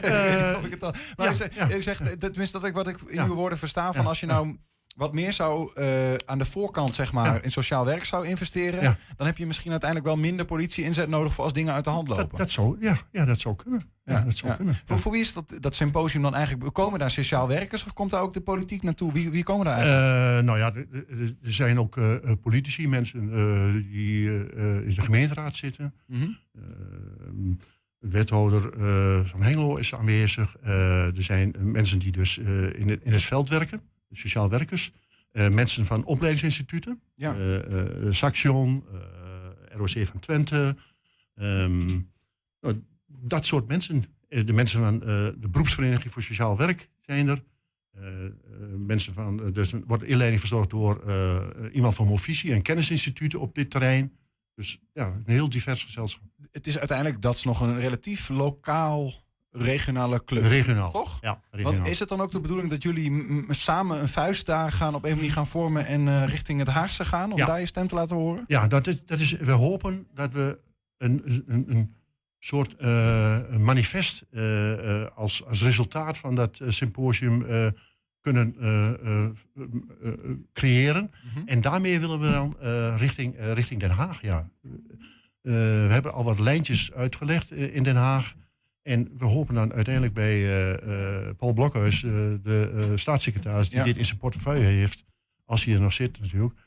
[0.57, 0.95] of ik het al...
[1.17, 1.69] Maar ja, ik zeg, ja.
[1.69, 4.59] ik zeg tenminste dat ik wat ik in uw woorden versta van als je nou
[4.97, 7.43] wat meer zou eh, aan de voorkant zeg maar Ja.
[7.43, 8.97] in sociaal werk zou investeren, Ja.
[9.17, 11.91] dan heb je misschien uiteindelijk wel minder politie inzet nodig voor als dingen uit de
[11.91, 12.29] hand lopen.
[12.29, 13.81] Dat, dat, zou, ja, ja, dat zou kunnen.
[14.05, 14.75] Ja, dat zou kunnen.
[14.85, 16.73] Voor, voor wie is dat, dat symposium dan eigenlijk?
[16.75, 19.13] Komen daar sociaal werkers of komt daar ook de politiek naartoe?
[19.13, 20.39] Wie, wie komen daar eigenlijk?
[20.39, 23.29] Eh, nou ja, er- zijn ook eh, politici, mensen
[23.91, 24.25] die
[24.85, 25.95] in de gemeenteraad zitten.
[26.07, 26.29] Mhm.
[27.99, 28.63] Wethouder
[29.29, 30.57] van Hengelo is aanwezig.
[30.63, 33.81] Er zijn mensen die dus in, het, in het veld werken,
[34.17, 34.93] sociaal werkers.
[35.33, 37.01] Eh, mensen van opleidingsinstituten.
[37.15, 37.35] Ja.
[37.35, 38.85] Eh, eh, Saxion,
[39.69, 40.77] ROC van Twente.
[41.35, 41.87] Ehm,
[42.61, 44.05] nou, dat soort mensen.
[44.29, 44.99] De mensen van
[45.41, 47.43] de beroepsvereniging voor sociaal werk zijn er.
[48.77, 51.03] Mensen van, dus er wordt inleiding verzorgd door
[51.73, 54.13] iemand van Movisie en kennisinstituten op dit terrein.
[54.55, 56.29] Dus ja, een heel divers gezelschap.
[56.51, 59.13] Het is uiteindelijk dat is nog een relatief lokaal
[59.53, 60.43] regionale club.
[60.43, 60.91] Regionaal.
[60.91, 61.19] Toch?
[61.21, 61.75] Ja, regionaal.
[61.77, 65.05] Want is het dan ook de bedoeling dat jullie samen een vuist daar gaan op
[65.05, 67.47] een manier gaan vormen en eh, richting het Haagse gaan om Ja.
[67.47, 68.45] daar je stem te laten horen?
[68.47, 70.59] Ja, dat is, dat is, we hopen dat we
[70.99, 71.95] een, een, een
[72.39, 77.47] soort eh, een manifest eh, als, als resultaat van dat symposium
[78.21, 78.55] kunnen
[80.53, 81.11] creëren.
[81.35, 81.47] Mhm.
[81.49, 82.57] En daarmee willen we dan
[82.97, 84.23] richting, richting Den Haag.
[84.23, 84.49] Ja.
[85.41, 88.35] We hebben al wat lijntjes uitgelegd in Den Haag.
[88.83, 90.73] En we hopen dan uiteindelijk bij eh,
[91.29, 92.11] eh, Paul Blokhuis, eh,
[92.43, 93.85] de staatssecretaris, die Ja.
[93.85, 95.05] dit in zijn portefeuille heeft,
[95.45, 96.59] als hij er nog zit natuurlijk.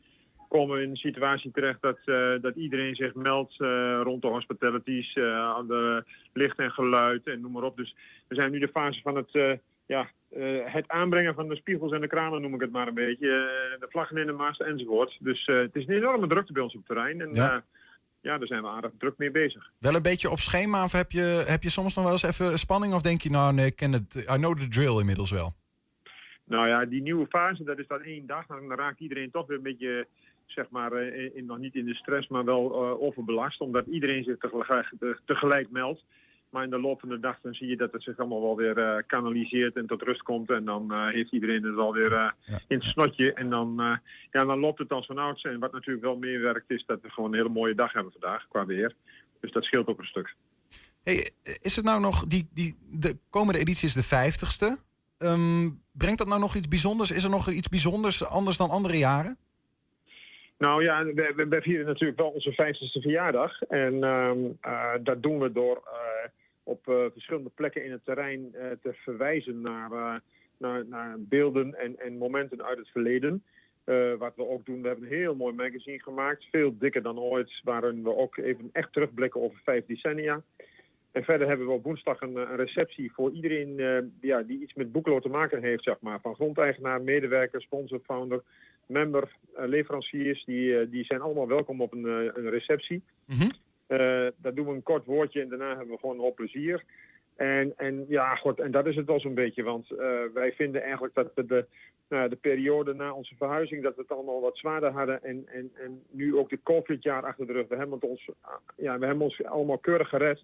[0.49, 3.57] komen we in een situatie terecht dat, uh, dat iedereen zich meldt
[4.03, 7.77] rond de hospitalities, aan de licht en geluid en noem maar op.
[7.77, 7.97] Dus
[8.29, 10.11] we zijn nu de fase van het, ja,
[10.65, 13.29] het aanbrengen van de spiegels en de kranen, noem ik het maar een beetje.
[13.81, 15.19] de vlaggen in de mast enzovoort.
[15.21, 17.21] Dus het is een enorme drukte bij ons op het terrein.
[17.21, 17.65] En, ja
[18.21, 19.71] ja, daar zijn we aardig druk mee bezig.
[19.79, 22.59] Wel een beetje op schema of heb je, heb je soms nog wel eens even
[22.59, 22.95] spanning?
[22.95, 25.55] Of denk je nou, nee, ik ken het, I know the drill inmiddels wel?
[26.45, 28.47] Nou ja, die nieuwe fase, dat is dan één dag.
[28.47, 30.07] Dan raakt iedereen toch weer een beetje,
[30.47, 33.61] zeg maar, in, nog niet in de stress, maar wel uh, overbelast.
[33.61, 34.93] Omdat iedereen zich tegelijk,
[35.25, 36.05] tegelijk meldt.
[36.51, 38.57] Maar in de loop van de dag dan zie je dat het zich allemaal wel
[38.57, 40.51] weer uh, kanaliseert en tot rust komt.
[40.51, 42.59] En dan uh, heeft iedereen het alweer uh, ja.
[42.69, 43.33] in het snotje.
[43.33, 45.43] En dan, ja, dan loopt het als vanouds.
[45.43, 48.47] En wat natuurlijk wel meewerkt is dat we gewoon een hele mooie dag hebben vandaag
[48.49, 48.95] qua weer.
[49.41, 50.35] Dus dat scheelt ook een stuk.
[51.03, 54.79] Hey, is het nou nog, die, die, de komende editie is de vijftigste.
[55.19, 57.11] Um, brengt dat nou nog iets bijzonders?
[57.11, 59.39] Is er nog iets bijzonders anders dan andere jaren?
[60.59, 63.63] Nou ja, we, we, we vieren natuurlijk wel onze vijftigste verjaardag.
[63.63, 64.59] En um,
[65.03, 65.83] dat doen we door
[66.71, 70.15] op uh, verschillende plekken in het terrein uh, te verwijzen naar, uh,
[70.57, 73.45] naar, naar, beelden en, en, momenten uit het verleden.
[74.19, 77.61] wat we ook doen, we hebben een heel mooi magazine gemaakt, veel dikker dan ooit,
[77.65, 80.43] waarin we ook even echt terugblikken over vijf decennia.
[81.13, 83.77] En verder hebben we op woensdag een, een receptie voor iedereen
[84.21, 86.21] ja, die iets met Boekelo te maken heeft, zeg maar.
[86.21, 88.43] Van grondeigenaar, medewerker, sponsor, founder,
[88.87, 92.05] member, leveranciers, die, die zijn allemaal welkom op een,
[92.39, 93.03] een receptie.
[93.27, 93.51] Mm.
[93.91, 96.85] Uh, daar doen we een kort woordje en daarna hebben we gewoon een hoop plezier.
[97.37, 99.63] En, en ja, goed, en dat is het wel zo'n beetje.
[99.63, 99.99] Want uh,
[100.35, 101.67] wij vinden eigenlijk dat we de,
[102.09, 105.25] uh, de periode na onze verhuizing, dat we het allemaal wat zwaarder hadden.
[105.25, 107.69] En, en, en nu ook de COVID-jaar achter de rug.
[107.69, 108.29] We hebben, ons,
[108.77, 110.43] ja, we hebben ons allemaal keurig gered.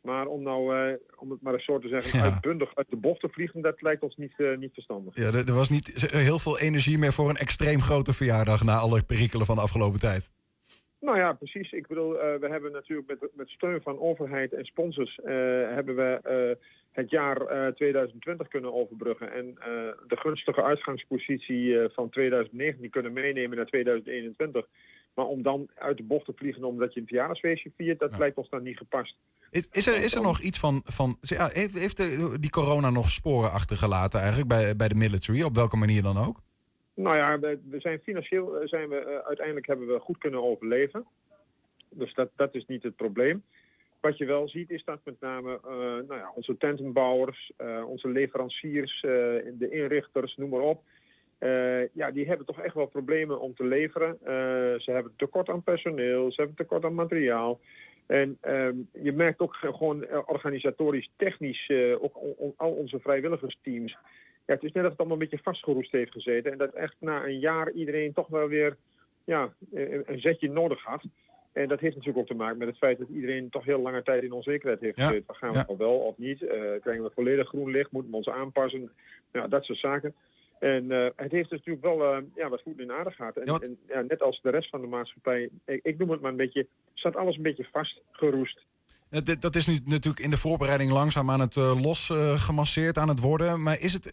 [0.00, 2.24] Maar om nou, om het maar eens zo te zeggen, ja.
[2.24, 5.16] uitbundig uit de bocht te vliegen, dat lijkt ons niet, niet verstandig.
[5.16, 8.76] Ja, er, er was niet heel veel energie meer voor een extreem grote verjaardag na
[8.76, 10.30] alle perikelen van de afgelopen tijd.
[11.00, 11.72] Nou ja, precies.
[11.72, 15.18] Ik bedoel, uh, we hebben natuurlijk met, met steun van overheid en sponsors...
[15.18, 15.26] Uh,
[15.74, 19.32] hebben we uh, het jaar 2020 kunnen overbruggen...
[19.32, 19.54] en
[20.06, 24.66] de gunstige uitgangspositie van 2019 kunnen meenemen naar 2021.
[25.14, 27.98] Maar om dan uit de bocht te vliegen omdat je een verjaardagsfeestje viert...
[27.98, 28.18] dat ja.
[28.18, 29.16] lijkt ons dan niet gepast.
[29.50, 30.82] Is, is, er, is er nog iets van...
[30.84, 35.42] van ja, heeft heeft de, die corona nog sporen achtergelaten eigenlijk bij, bij de military?
[35.42, 36.40] Op welke manier dan ook?
[36.98, 41.06] Nou ja, we, zijn financieel zijn we, uh, uiteindelijk hebben we goed kunnen overleven.
[41.90, 43.42] Dus dat, dat is niet het probleem.
[44.00, 45.70] Wat je wel ziet is dat met name uh,
[46.08, 47.52] nou ja, onze tentenbouwers,
[47.86, 50.82] onze leveranciers, de inrichters, noem maar op.
[51.92, 54.18] ja, die hebben toch echt wel problemen om te leveren.
[54.80, 57.60] ze hebben tekort aan personeel, ze hebben tekort aan materiaal.
[58.06, 58.38] En
[58.92, 62.16] je merkt ook gewoon organisatorisch, technisch, ook
[62.56, 63.98] al onze vrijwilligersteams
[64.48, 66.52] ja, het is net dat het allemaal een beetje vastgeroest heeft gezeten.
[66.52, 68.76] En dat echt na een jaar iedereen toch wel weer
[69.24, 71.04] ja, een zetje nodig had.
[71.52, 74.02] En dat heeft natuurlijk ook te maken met het feit dat iedereen toch heel lange
[74.02, 75.24] tijd in onzekerheid heeft gezeten.
[75.26, 75.64] Ja, gaan we ja.
[75.66, 76.42] nou wel of niet?
[76.42, 76.48] Uh,
[76.80, 77.90] krijgen we volledig groen licht?
[77.90, 78.90] Moeten we ons aanpassen?
[79.32, 80.14] Ja, dat soort zaken.
[80.58, 83.36] En uh, het heeft dus natuurlijk wel uh, ja, wat goed in aardig gehad.
[83.36, 86.20] En, ja, en ja, net als de rest van de maatschappij, ik, ik noem het
[86.20, 88.66] maar een beetje, staat alles een beetje vastgeroest.
[89.40, 93.08] Dat is nu natuurlijk in de voorbereiding langzaam aan het uh, los uh, gemasseerd aan
[93.08, 93.62] het worden.
[93.62, 94.04] Maar is het,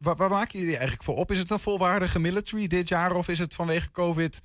[0.00, 1.30] waar, waar maak je je eigenlijk voor op?
[1.30, 4.42] Is het een volwaardige military dit jaar of is het vanwege COVID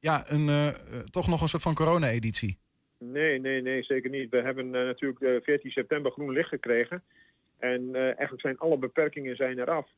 [0.00, 0.74] ja, een,
[1.10, 2.58] toch nog een soort van corona-editie?
[2.98, 4.30] Nee, nee, nee, zeker niet.
[4.30, 7.02] We hebben natuurlijk 14 september groen licht gekregen.
[7.58, 9.88] En eigenlijk zijn alle beperkingen zijn eraf.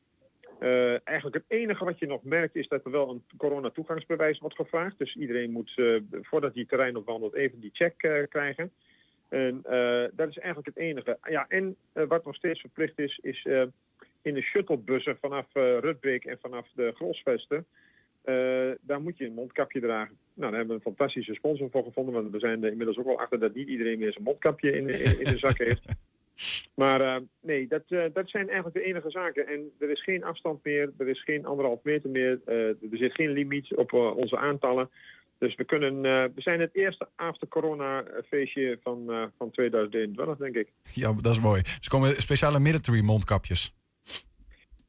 [1.03, 4.97] eigenlijk het enige wat je nog merkt is dat er wel een corona-toegangsbewijs wordt gevraagd.
[4.97, 5.81] Dus iedereen moet,
[6.11, 7.97] voordat hij terrein opwandelt, even die check
[8.29, 8.71] krijgen.
[9.29, 11.17] En uh, dat is eigenlijk het enige.
[11.29, 13.63] Ja, en uh, wat nog steeds verplicht is, is uh,
[14.21, 17.65] in de shuttlebussen vanaf Rutbeek en vanaf de Grosvesten.
[18.25, 20.17] Uh, daar moet je een mondkapje dragen.
[20.33, 22.13] Nou, daar hebben we een fantastische sponsor voor gevonden.
[22.13, 24.89] Want we zijn er inmiddels ook wel achter dat niet iedereen meer zijn mondkapje in,
[24.89, 25.85] in, in de zak heeft.
[26.73, 29.47] Maar uh, nee, dat, uh, dat zijn eigenlijk de enige zaken.
[29.47, 33.31] En er is geen afstand meer, er is geen anderhalf meter meer, er zit geen
[33.31, 34.89] limiet op onze aantallen.
[35.39, 40.71] Dus we, kunnen, we zijn het eerste after corona feestje van, van 2021, denk ik.
[40.93, 41.61] Ja, dat is mooi.
[41.61, 43.73] Dus komen speciale military mondkapjes?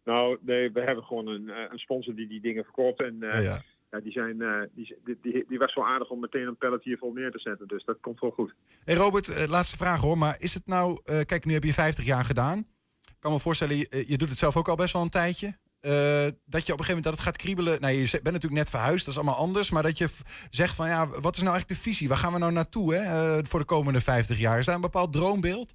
[0.04, 3.02] Nou, nee, we hebben gewoon een, een sponsor die die dingen verkoopt.
[3.02, 3.60] En ja, ja.
[3.90, 7.12] Ja, die, zijn, uh, die, die, die, was zo aardig om meteen een pallet hiervol
[7.12, 7.68] neer te zetten.
[7.68, 8.54] Dus dat komt wel goed.
[8.84, 10.18] Hey Robert, uh, laatste vraag hoor.
[10.18, 11.00] Maar is het nou...
[11.04, 12.58] Uh, kijk, nu heb je 50 jaar gedaan.
[13.02, 15.56] Ik kan me voorstellen, je, je doet het zelf ook al best wel een tijdje.
[15.80, 17.80] Dat je op een gegeven moment dat het gaat kriebelen.
[17.80, 19.70] Nou, je bent natuurlijk net verhuisd, dat is allemaal anders.
[19.70, 20.08] Maar dat je
[20.50, 22.08] zegt van ja, wat is nou eigenlijk de visie?
[22.08, 23.04] Waar gaan we nou naartoe hè,
[23.44, 24.58] voor de komende 50 jaar?
[24.58, 25.74] Is daar een bepaald droombeeld?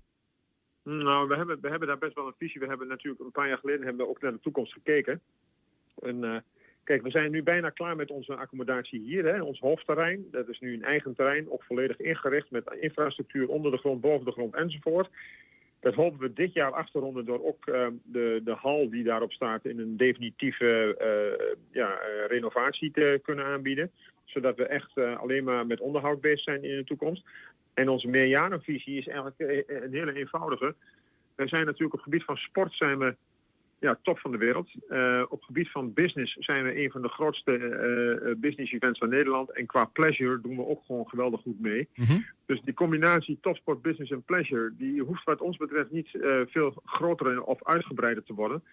[0.83, 2.61] Nou, we hebben, we hebben daar best wel een visie.
[2.61, 5.21] We hebben natuurlijk een paar jaar geleden hebben we ook naar de toekomst gekeken.
[6.01, 6.43] En
[6.85, 10.25] Kijk, we zijn nu bijna klaar met onze accommodatie hier, hè, ons hoofdterrein.
[10.31, 14.25] Dat is nu een eigen terrein, ook volledig ingericht met infrastructuur onder de grond, boven
[14.25, 15.09] de grond enzovoort.
[15.85, 19.03] Dat hopen we dit jaar af te ronden door ook uh, de, de hal die
[19.03, 23.91] daarop staat in een definitieve uh, ja, uh, renovatie te kunnen aanbieden.
[24.23, 27.23] Zodat we echt alleen maar met onderhoud bezig zijn in de toekomst.
[27.73, 30.75] En onze meerjarenvisie is eigenlijk een hele eenvoudige.
[31.35, 33.15] We zijn natuurlijk op het gebied van sport zijn we
[33.79, 34.69] ja, top van de wereld.
[34.89, 39.09] Uh, op gebied van business zijn we een van de grootste uh, business events van
[39.09, 39.51] Nederland.
[39.51, 41.87] En qua pleasure doen we ook gewoon geweldig goed mee.
[41.95, 42.25] Mm -hmm.
[42.45, 44.73] Dus die combinatie topsport, business en pleasure...
[44.77, 48.63] die hoeft wat ons betreft niet uh, veel groter of uitgebreider te worden.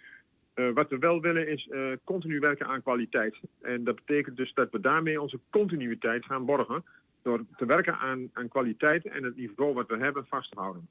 [0.74, 1.68] wat we wel willen is
[2.04, 3.36] continu werken aan kwaliteit.
[3.62, 6.84] En dat betekent dus dat we daarmee onze continuïteit gaan borgen...
[7.22, 10.88] door te werken aan, aan kwaliteit en het niveau wat we hebben vast te houden.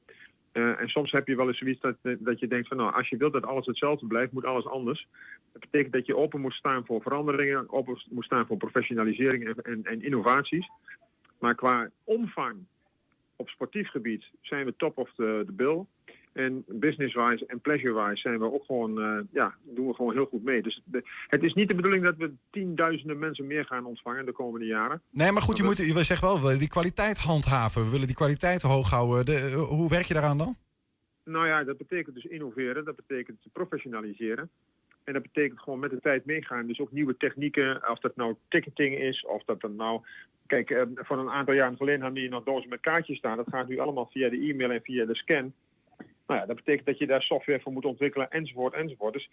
[0.54, 3.10] Uh, en soms heb je wel eens zoiets dat, dat je denkt van nou, als
[3.10, 5.08] je wilt dat alles hetzelfde blijft, moet alles anders.
[5.52, 9.56] Dat betekent dat je open moet staan voor veranderingen, open moet staan voor professionalisering en,
[9.56, 10.70] en, en innovaties.
[11.40, 12.58] Maar qua omvang
[13.36, 15.86] op sportief gebied zijn we top of the, the bill.
[16.34, 20.44] En business-wise en pleasure-wise zijn we ook gewoon, uh, ja, doen we gewoon heel goed
[20.44, 20.62] mee.
[20.62, 24.32] Dus de, het is niet de bedoeling dat we tienduizenden mensen meer gaan ontvangen de
[24.32, 25.02] komende jaren.
[25.10, 27.84] Nee, maar goed, je, moet, je zegt wel, we willen die kwaliteit handhaven.
[27.84, 29.26] We willen die kwaliteit hoog houden.
[29.26, 30.56] De, hoe werk je daaraan dan?
[31.24, 32.86] Nou ja, dat betekent dus innoveren.
[32.86, 34.50] Dat betekent professionaliseren.
[35.04, 36.68] En dat betekent gewoon met de tijd meegaan.
[36.68, 40.02] Dus ook nieuwe technieken, of dat nou ticketing is, of dat dan nou...
[40.48, 43.38] Kijk, uh, voor een aantal jaren geleden hadden we nog dozen met kaartjes staan.
[43.38, 45.54] Dat gaat nu allemaal via de e-mail en via de scan.
[46.32, 49.14] Nou ja, dat betekent dat je daar software voor moet ontwikkelen, enzovoort, enzovoort.
[49.14, 49.30] Dus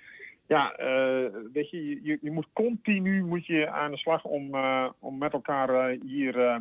[0.47, 4.89] ja, uh, weet je, je, je, moet continu moet je aan de slag om, uh,
[4.99, 6.61] om met elkaar uh, hier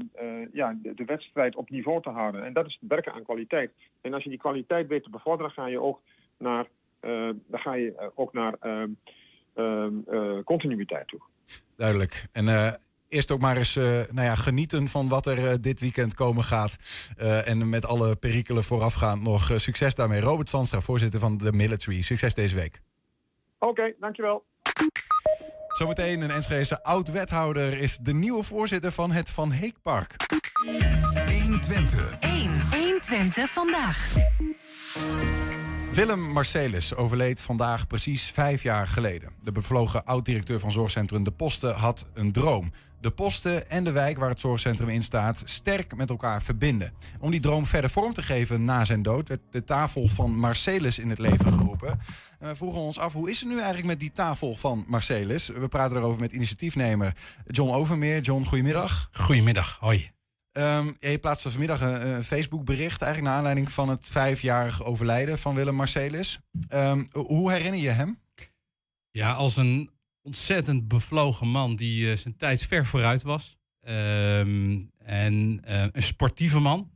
[0.54, 2.46] ja, de, de, wedstrijd op niveau te houden.
[2.46, 3.72] En dat is het werken aan kwaliteit.
[4.02, 6.02] En als je die kwaliteit weet te bevorderen, ga je ook
[6.38, 6.66] naar,
[7.00, 8.90] dan ga je ook naar ehm,
[9.54, 11.22] ehm, continuïteit toe.
[11.76, 12.28] Duidelijk.
[12.32, 12.46] En
[13.10, 16.44] eerst ook maar eens uh, nou ja, genieten van wat er uh, dit weekend komen
[16.44, 16.76] gaat.
[17.18, 20.22] Uh, en met alle perikelen voorafgaand nog succes daarmee.
[20.22, 22.02] Robert Sandstra, voorzitter van de Military.
[22.02, 22.82] Succes deze week.
[23.60, 24.44] Oké, okay, dankjewel.
[25.68, 30.16] Zometeen een Enschedese oud-wethouder is de nieuwe voorzitter van het Van Heekpark.
[31.44, 32.18] 120.
[32.20, 32.62] 1.
[32.72, 34.16] 120 vandaag.
[35.92, 39.30] Willem Marcelis overleed vandaag precies vijf jaar geleden.
[39.42, 42.72] De bevlogen oud-directeur van zorgcentrum De Posten had een droom.
[43.02, 46.94] De posten en de wijk waar het zorgcentrum in staat sterk met elkaar verbinden.
[47.20, 51.00] Om die droom verder vorm te geven na zijn dood werd de tafel van Marcelis
[51.00, 52.00] in het leven geroepen.
[52.40, 55.48] En we vroegen ons af, hoe is het nu eigenlijk met die tafel van Marcelis?
[55.48, 58.22] We praten erover met initiatiefnemer John Overmeer.
[58.22, 59.10] John, goedemiddag.
[59.12, 60.17] Goedemiddag, hoi.
[60.58, 65.56] Um, je plaatste vanmiddag een, een Facebook-bericht, eigenlijk naar aanleiding van het vijfjarig overlijden van
[65.56, 66.40] Willem Marcelis.
[66.74, 68.20] Um, hoe herinner je hem?
[69.12, 69.90] Ja, als een
[70.22, 73.58] ontzettend bevlogen man die uh, zijn tijd ver vooruit was.
[73.88, 76.92] Um, en uh, een sportieve man.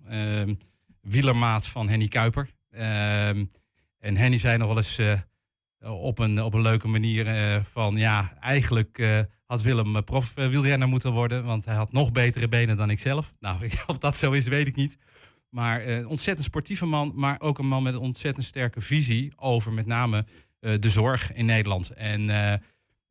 [1.02, 2.50] wielermaat van Henny Kuiper.
[2.70, 5.20] en Henny zei nog wel eens uh,
[5.80, 7.26] op, een, op een leuke manier
[7.72, 12.78] van ja, eigenlijk had Willem prof wielrenner moeten worden, want hij had nog betere benen
[12.78, 13.34] dan ik zelf.
[13.40, 14.98] Nou, of dat zo is, weet ik niet.
[15.50, 19.74] Maar een ontzettend sportieve man, maar ook een man met een ontzettend sterke visie over
[19.74, 20.26] met name
[20.60, 21.90] de zorg in Nederland.
[21.90, 22.30] En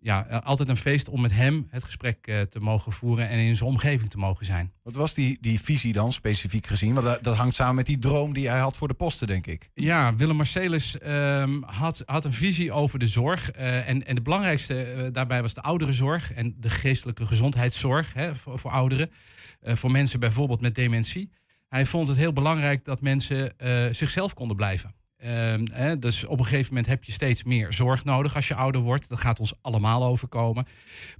[0.03, 3.57] ja, altijd een feest om met hem het gesprek uh, te mogen voeren en in
[3.57, 4.73] zijn omgeving te mogen zijn.
[4.83, 6.95] Wat was die, die visie dan specifiek gezien?
[6.95, 9.47] Want dat, dat hangt samen met die droom die hij had voor de posten, denk
[9.47, 9.71] ik.
[9.75, 13.57] Ja, Willem Marcelis um, had, had een visie over de zorg.
[13.57, 18.35] Uh, en, en de belangrijkste uh, daarbij was de ouderenzorg en de geestelijke gezondheidszorg hè,
[18.35, 19.11] voor, voor ouderen.
[19.63, 21.31] voor mensen bijvoorbeeld met dementie.
[21.69, 23.55] Hij vond het heel belangrijk dat mensen
[23.93, 24.95] zichzelf konden blijven.
[25.21, 28.81] Ehm, dus op een gegeven moment heb je steeds meer zorg nodig als je ouder
[28.81, 29.09] wordt.
[29.09, 30.67] Dat gaat ons allemaal overkomen.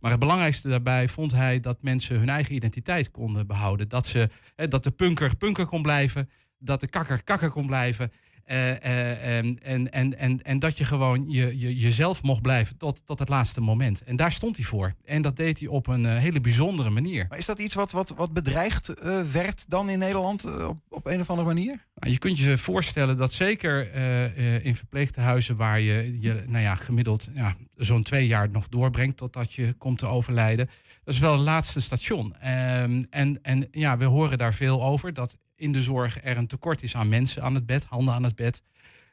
[0.01, 3.89] Maar het belangrijkste daarbij vond hij dat mensen hun eigen identiteit konden behouden.
[3.89, 8.13] Dat, ze, dat de punker punker kon blijven, dat de kakker kakker kon blijven.
[8.51, 12.77] Eh, eh, en, en, en, en, en dat je gewoon je, je, jezelf mocht blijven
[12.77, 14.05] tot, tot het laatste moment.
[14.05, 14.95] En daar stond hij voor.
[15.05, 17.27] En dat deed hij op een eh, hele bijzondere manier.
[17.29, 18.93] Maar is dat iets wat, wat, wat bedreigd
[19.33, 21.87] werd dan in Nederland op, op een of andere manier?
[21.95, 26.75] Nou, je kunt je voorstellen dat zeker eh, in verpleegtehuizen waar je, je nou ja,
[26.75, 30.71] gemiddeld ja, zo'n twee jaar nog doorbrengt totdat je komt te overlijden.
[31.05, 32.37] Dat is wel het laatste station.
[32.37, 36.47] Ehm, en, en ja, we horen daar veel over dat in de zorg er een
[36.47, 38.63] tekort is aan mensen aan het bed, handen aan het bed.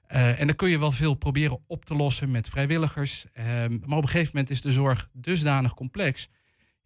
[0.07, 3.25] Eh, en dan kun je wel veel proberen op te lossen met vrijwilligers.
[3.33, 6.29] Ehm, maar op een gegeven moment is de zorg dusdanig complex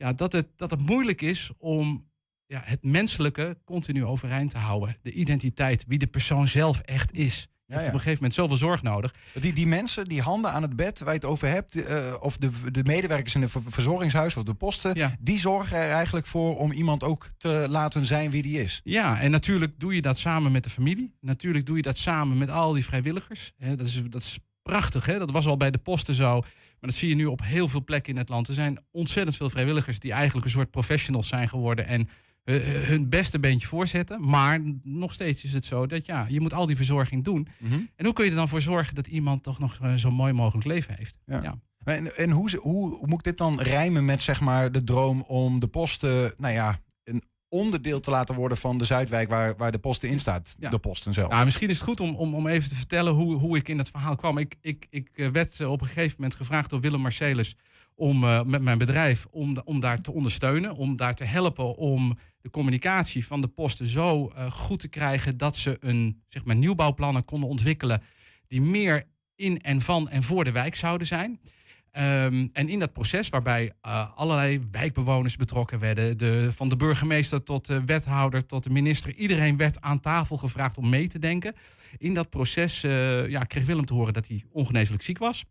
[0.01, 2.09] ja, dat, het, dat het moeilijk is om
[2.45, 4.97] ja, het menselijke continu overeind te houden.
[5.01, 7.47] De identiteit, wie de persoon zelf echt is.
[7.79, 7.87] Ja.
[7.87, 9.13] op een gegeven moment zoveel zorg nodig.
[9.39, 12.37] Die, die mensen, die handen aan het bed waar je het over hebt, eh, of
[12.37, 16.57] de, de medewerkers in het ver- verzorgingshuis of de posten, die zorgen er eigenlijk voor
[16.57, 18.81] om iemand ook te laten zijn wie die is.
[18.83, 21.15] Ja, en natuurlijk doe je dat samen met de familie.
[21.21, 23.51] Natuurlijk doe je dat samen met al die vrijwilligers.
[23.57, 25.19] Dat, is, dat is prachtig, hè?
[25.19, 26.39] dat was al bij de posten zo.
[26.39, 28.47] Maar dat zie je nu op heel veel plekken in het land.
[28.47, 32.09] Er zijn ontzettend veel vrijwilligers die eigenlijk een soort professionals zijn geworden en
[32.43, 34.29] hun beste beentje voorzetten.
[34.29, 37.47] Maar nog steeds is het zo dat ja, je moet al die verzorging doen.
[37.95, 40.33] En hoe kun je er dan voor zorgen dat iemand toch nog eh, zo mooi
[40.33, 41.17] mogelijk leven heeft?
[41.25, 41.59] Ja.
[41.83, 45.21] En, en hoe, hoe, hoe moet ik dit dan rijmen met zeg maar, de droom
[45.21, 49.71] om de posten, nou ja, een onderdeel te laten worden van de Zuidwijk waar, waar
[49.71, 51.31] de posten in staat, de posten zelf?
[51.31, 53.77] Nou, misschien is het goed om, om, om even te vertellen hoe, hoe ik in
[53.77, 54.37] het verhaal kwam.
[54.37, 57.55] Ik, ik, ik eh, werd eh, op een gegeven moment gevraagd door Willem Marcelis
[58.01, 62.17] om eh, met mijn bedrijf om, om daar te ondersteunen, om daar te helpen om
[62.41, 66.55] de communicatie van de posten zo eh, goed te krijgen dat ze een zeg maar,
[66.55, 68.01] nieuwbouwplannen konden ontwikkelen
[68.47, 69.03] die meer
[69.35, 71.39] in en van en voor de wijk zouden zijn.
[71.91, 77.43] Ehm, en in dat proces, waarbij eh, allerlei wijkbewoners betrokken werden, de, van de burgemeester
[77.43, 81.55] tot de wethouder tot de minister, iedereen werd aan tafel gevraagd om mee te denken.
[81.97, 82.81] In dat proces
[83.27, 85.45] ja, kreeg Willem te horen dat hij ongeneeslijk ziek was.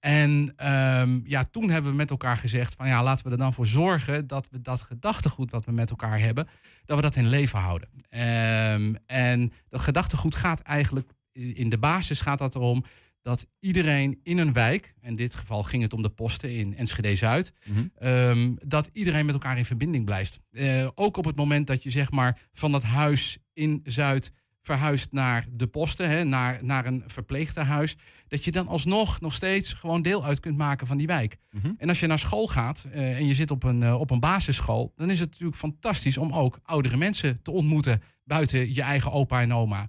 [0.00, 3.52] En ehm, ja, toen hebben we met elkaar gezegd van ja, laten we er dan
[3.52, 6.48] voor zorgen dat we dat gedachtegoed wat we met elkaar hebben,
[6.84, 7.88] dat we dat in leven houden.
[8.08, 12.84] Ehm, en dat gedachtegoed gaat eigenlijk, in de basis gaat dat erom
[13.26, 17.52] dat iedereen in een wijk, in dit geval ging het om de posten in Enschede-Zuid,
[17.98, 20.40] ehm, dat iedereen met elkaar in verbinding blijft.
[20.50, 24.32] Eh, ook op het moment dat je zeg maar van dat huis in Zuid
[24.66, 27.96] verhuist naar de posten, hè, naar, naar een verpleegtehuis,
[28.28, 31.36] dat je dan alsnog nog steeds gewoon deel uit kunt maken van die wijk.
[31.78, 34.20] En als je naar school gaat eh, en je zit op een, eh, op een
[34.20, 39.12] basisschool, dan is het natuurlijk fantastisch om ook oudere mensen te ontmoeten buiten je eigen
[39.12, 39.88] opa en oma.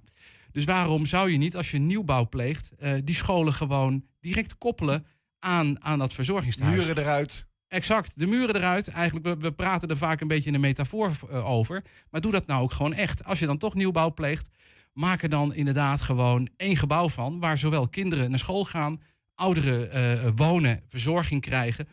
[0.52, 5.06] Dus waarom zou je niet, als je nieuwbouw pleegt, eh, die scholen gewoon direct koppelen
[5.38, 6.76] aan, aan dat verzorgingstehuis?
[6.76, 7.46] Muren eruit.
[7.68, 8.88] Exact, de muren eruit.
[8.88, 11.84] Eigenlijk, we, praten er vaak een beetje in een metafoor eh, over.
[12.10, 13.24] Maar doe dat nou ook gewoon echt.
[13.24, 14.48] Als je dan toch nieuwbouw pleegt,
[14.92, 17.40] maak er dan inderdaad gewoon één gebouw van...
[17.40, 19.00] waar zowel kinderen naar school gaan,
[19.34, 21.88] ouderen eh, wonen, verzorging krijgen...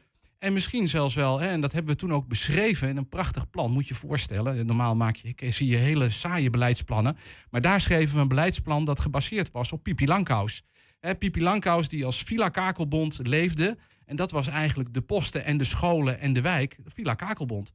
[0.45, 3.49] En misschien zelfs wel, hè, en dat hebben we toen ook beschreven in een prachtig
[3.49, 4.65] plan, moet je je voorstellen.
[4.65, 7.17] Normaal maak je, zie je hele saaie beleidsplannen.
[7.49, 10.63] Maar daar schreven we een beleidsplan dat gebaseerd was op Pipi Langkous.
[10.99, 13.78] Hè, Pipi die als Villa Kakelbond leefde.
[14.06, 17.72] En dat was eigenlijk de posten en de scholen en de wijk, Villa Kakelbond.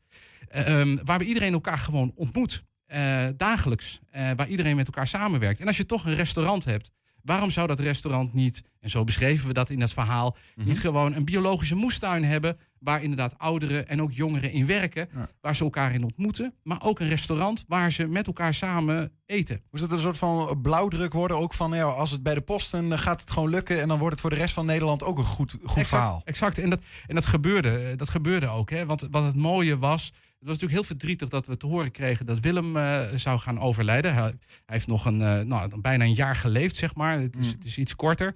[0.49, 2.63] Eh, ehm, waar we iedereen elkaar gewoon ontmoet.
[2.87, 4.01] eh, dagelijks.
[4.11, 5.61] eh, waar iedereen met elkaar samenwerkt.
[5.61, 6.91] En als je toch een restaurant hebt,
[7.23, 11.15] waarom zou dat restaurant niet, en zo beschreven we dat in het verhaal, niet gewoon
[11.15, 12.59] een biologische moestuin hebben.
[12.79, 15.09] Waar inderdaad ouderen en ook jongeren in werken.
[15.41, 16.55] Waar ze elkaar in ontmoeten.
[16.63, 19.63] Maar ook een restaurant waar ze met elkaar samen eten.
[19.71, 22.99] Moest het een soort van blauwdruk worden ook van ja, als het bij de posten
[22.99, 25.25] gaat het gewoon lukken en dan wordt het voor de rest van Nederland ook een
[25.25, 26.23] goed, goed exact, verhaal.
[26.25, 26.59] Exact.
[26.59, 28.71] En dat, en dat gebeurde, eh, dat gebeurde ook.
[28.71, 28.87] Hè?
[28.87, 30.13] Want wat het mooie was.
[30.41, 33.61] Het was natuurlijk heel verdrietig dat we te horen kregen dat Willem eh, zou gaan
[33.61, 34.15] overlijden.
[34.15, 34.35] Hij, hij
[34.67, 37.21] heeft nog een, eh, nou, bijna een jaar geleefd, zeg maar.
[37.21, 38.35] Het is, het is iets korter.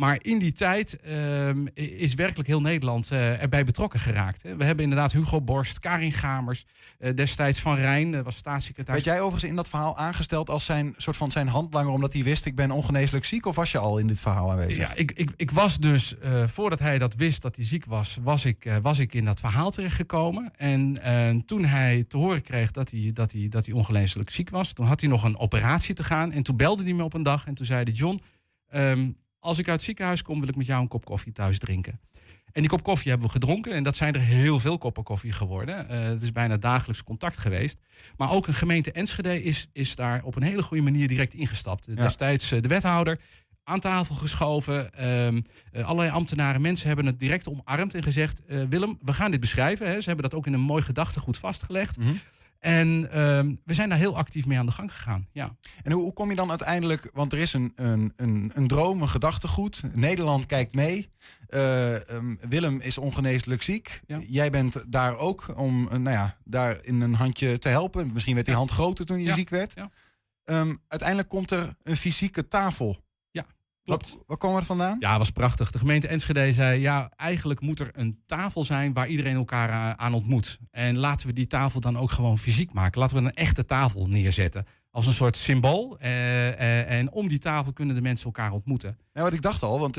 [0.00, 4.42] Maar in die tijd ehm, is werkelijk heel Nederland eh, erbij betrokken geraakt.
[4.42, 4.56] Hè.
[4.56, 6.66] We hebben inderdaad Hugo Borst, Karin Gamers,
[6.98, 9.04] eh, destijds Van Rijn, eh, was staatssecretaris.
[9.04, 12.22] Werd jij overigens in dat verhaal aangesteld als zijn soort van zijn handlanger omdat hij
[12.22, 14.76] wist ik ben ongeneeslijk ziek of was je al in dit verhaal aanwezig?
[14.76, 16.14] Ja, ik, ik, ik was dus,
[16.46, 19.70] voordat hij dat wist dat hij ziek was, was ik, was ik in dat verhaal
[19.70, 20.50] terechtgekomen.
[20.56, 24.72] En toen hij te horen kreeg dat hij, dat, hij, dat hij ongeneeslijk ziek was,
[24.72, 26.32] toen had hij nog een operatie te gaan.
[26.32, 28.20] En toen belde hij me op een dag en toen zei hij, John,
[28.68, 29.08] ehm,
[29.40, 32.00] als ik uit het ziekenhuis kom, wil ik met jou een kop koffie thuis drinken.
[32.52, 33.72] En die kop koffie hebben we gedronken.
[33.72, 35.88] En dat zijn er heel veel koppen koffie geworden.
[35.88, 37.78] Eh, het is bijna dagelijks contact geweest.
[38.16, 41.96] Maar ook een gemeente Enschede is, is daar op een hele goede manier direct ingestapt.
[41.96, 43.20] Destijds eh, de wethouder
[43.64, 44.92] aan tafel geschoven.
[44.92, 48.42] Eh, allerlei ambtenaren, mensen hebben het direct omarmd en gezegd...
[48.68, 49.86] Willem, we gaan dit beschrijven.
[49.86, 50.00] Hè.
[50.00, 51.96] Ze hebben dat ook in een mooi gedachtegoed vastgelegd.
[52.60, 55.28] En ehm, we zijn daar heel actief mee aan de gang gegaan.
[55.32, 55.56] Ja.
[55.82, 59.02] En hoe, hoe kom je dan uiteindelijk, want er is een, een, een, een droom,
[59.02, 59.82] een gedachtegoed.
[59.92, 61.10] Nederland kijkt mee.
[61.48, 64.00] Eh, ehm, Willem is ongeneeslijk ziek.
[64.28, 68.12] Jij bent daar ook om eh, nou ja, daar in een handje te helpen.
[68.12, 69.34] Misschien werd die hand groter toen je Ja.
[69.34, 69.74] ziek werd.
[69.74, 69.90] Ja.
[70.44, 73.08] Ehm, uiteindelijk komt er een fysieke tafel.
[73.98, 74.16] Klopt.
[74.26, 74.96] Waar kwam het vandaan?
[75.00, 75.70] Ja, was prachtig.
[75.70, 79.96] De gemeente Enschede zei, ja, eigenlijk moet er een tafel zijn waar iedereen elkaar a-
[79.96, 80.58] aan ontmoet.
[80.70, 83.00] En laten we die tafel dan ook gewoon fysiek maken.
[83.00, 84.66] Laten we een echte tafel neerzetten.
[84.90, 85.98] Als een soort symbool.
[85.98, 88.98] Eh, eh, en om die tafel kunnen de mensen elkaar ontmoeten.
[89.12, 89.96] Ja, wat ik dacht al, want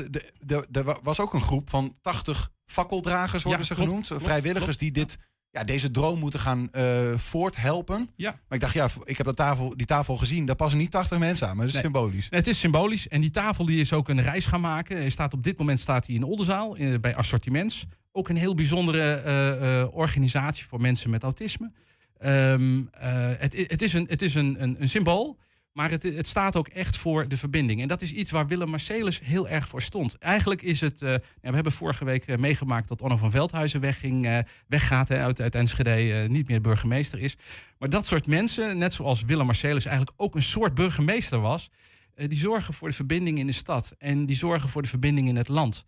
[0.72, 4.06] er wa- was ook een groep van 80 fakkeldragers, worden Ja, ze klopt, genoemd.
[4.06, 5.16] klopt, vrijwilligers die dit,
[5.52, 8.08] ja, deze droom moeten gaan eh, voorthelpen.
[8.16, 8.30] Ja.
[8.30, 10.46] Maar ik dacht, ja, ik heb dat tafel, die tafel gezien.
[10.46, 11.92] Daar passen niet 80 mensen aan, maar dat is Nee.
[11.92, 12.28] symbolisch.
[12.28, 13.08] Nee, het is symbolisch.
[13.08, 14.96] En die tafel die is ook een reis gaan maken.
[14.96, 17.86] Hij staat op dit moment staat hij in Oldenzaal eh, bij Assortiments.
[18.12, 21.72] Ook een heel bijzondere eh, eh, organisatie voor mensen met autisme.
[22.18, 25.38] Ehm, eh, het, het is, een, het is een, een, een symbool.
[25.72, 27.80] Maar het, het staat ook echt voor de verbinding.
[27.80, 30.18] En dat is iets waar Willem Marcelis heel erg voor stond.
[30.18, 31.02] Eigenlijk is het.
[31.02, 35.08] eh, ja, we hebben vorige week eh, meegemaakt dat Onno van Veldhuizen wegging, eh, weggaat
[35.08, 37.36] hè, uit, uit Enschede, niet meer burgemeester is.
[37.78, 41.70] Maar dat soort mensen, net zoals Willem Marcelis eigenlijk ook een soort burgemeester was,
[42.14, 43.94] die zorgen voor de verbinding in de stad.
[43.98, 45.86] En die zorgen voor de verbinding in het land.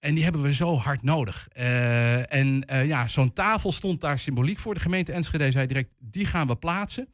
[0.00, 1.48] En die hebben we zo hard nodig.
[2.28, 4.74] En ja, zo'n tafel stond daar symboliek voor.
[4.74, 7.08] De gemeente Enschede zei direct, die gaan we plaatsen.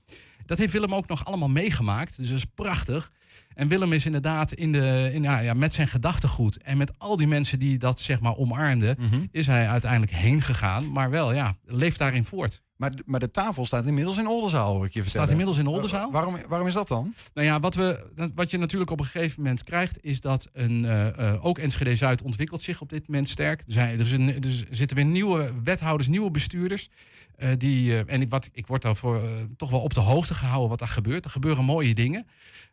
[0.49, 2.17] Dat heeft Willem ook nog allemaal meegemaakt.
[2.17, 3.11] Dus dat is prachtig.
[3.55, 7.17] En Willem is inderdaad in de, in, ja, ja, met zijn gedachtegoed en met al
[7.17, 8.97] die mensen die dat zeg maar omarmden,
[9.31, 10.93] is hij uiteindelijk heen gegaan.
[10.93, 12.63] Maar wel, ja, leeft daarin voort.
[12.79, 15.27] Maar, de- maar de tafel staat inmiddels in Oldenzaal, hoor ik je vertellen.
[15.27, 16.07] Staat inmiddels in Oldenzaal.
[16.07, 17.15] Wa- Waarom, waarom is dat dan?
[17.35, 20.85] Nou ja, wat, we, wat je natuurlijk op een gegeven moment krijgt, is dat een,
[20.85, 23.61] eh, eh, ook Enschede Zuid ontwikkelt zich op dit moment sterk.
[23.61, 26.89] Er, zijn, er, is een, er zitten weer nieuwe wethouders, nieuwe bestuurders.
[27.37, 29.21] eh, die, en ik, wat, ik word daarvoor
[29.57, 31.25] toch wel op de hoogte gehouden wat er gebeurt.
[31.25, 32.27] Er gebeuren mooie dingen.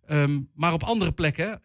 [0.06, 1.62] Ehm, maar op andere plekken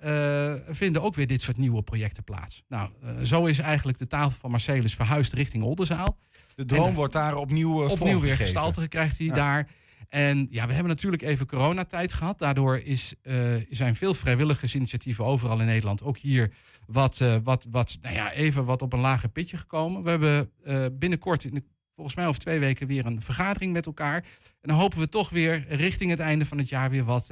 [0.70, 2.62] vinden ook weer dit soort nieuwe projecten plaats.
[2.68, 2.90] Nou,
[3.22, 6.16] zo is eigenlijk de tafel van Marcelis verhuisd richting Oldenzaal.
[6.54, 9.34] De droom En- wordt daar opnieuw, uh, opnieuw weer gestalte krijgt hij Ja.
[9.34, 9.68] daar.
[10.08, 12.38] En ja, we hebben natuurlijk even coronatijd gehad.
[12.38, 13.34] Daardoor is, eh,
[13.70, 16.52] zijn veel vrijwilligersinitiatieven overal in Nederland, ook hier,
[16.86, 20.02] wat, eh, wat, wat, nou ja, even wat op een lager pitje gekomen.
[20.02, 20.50] We hebben
[20.98, 21.62] binnenkort, in de,
[21.94, 24.16] volgens mij over twee weken, weer een vergadering met elkaar.
[24.16, 27.30] En dan hopen we toch weer richting het einde van het jaar weer wat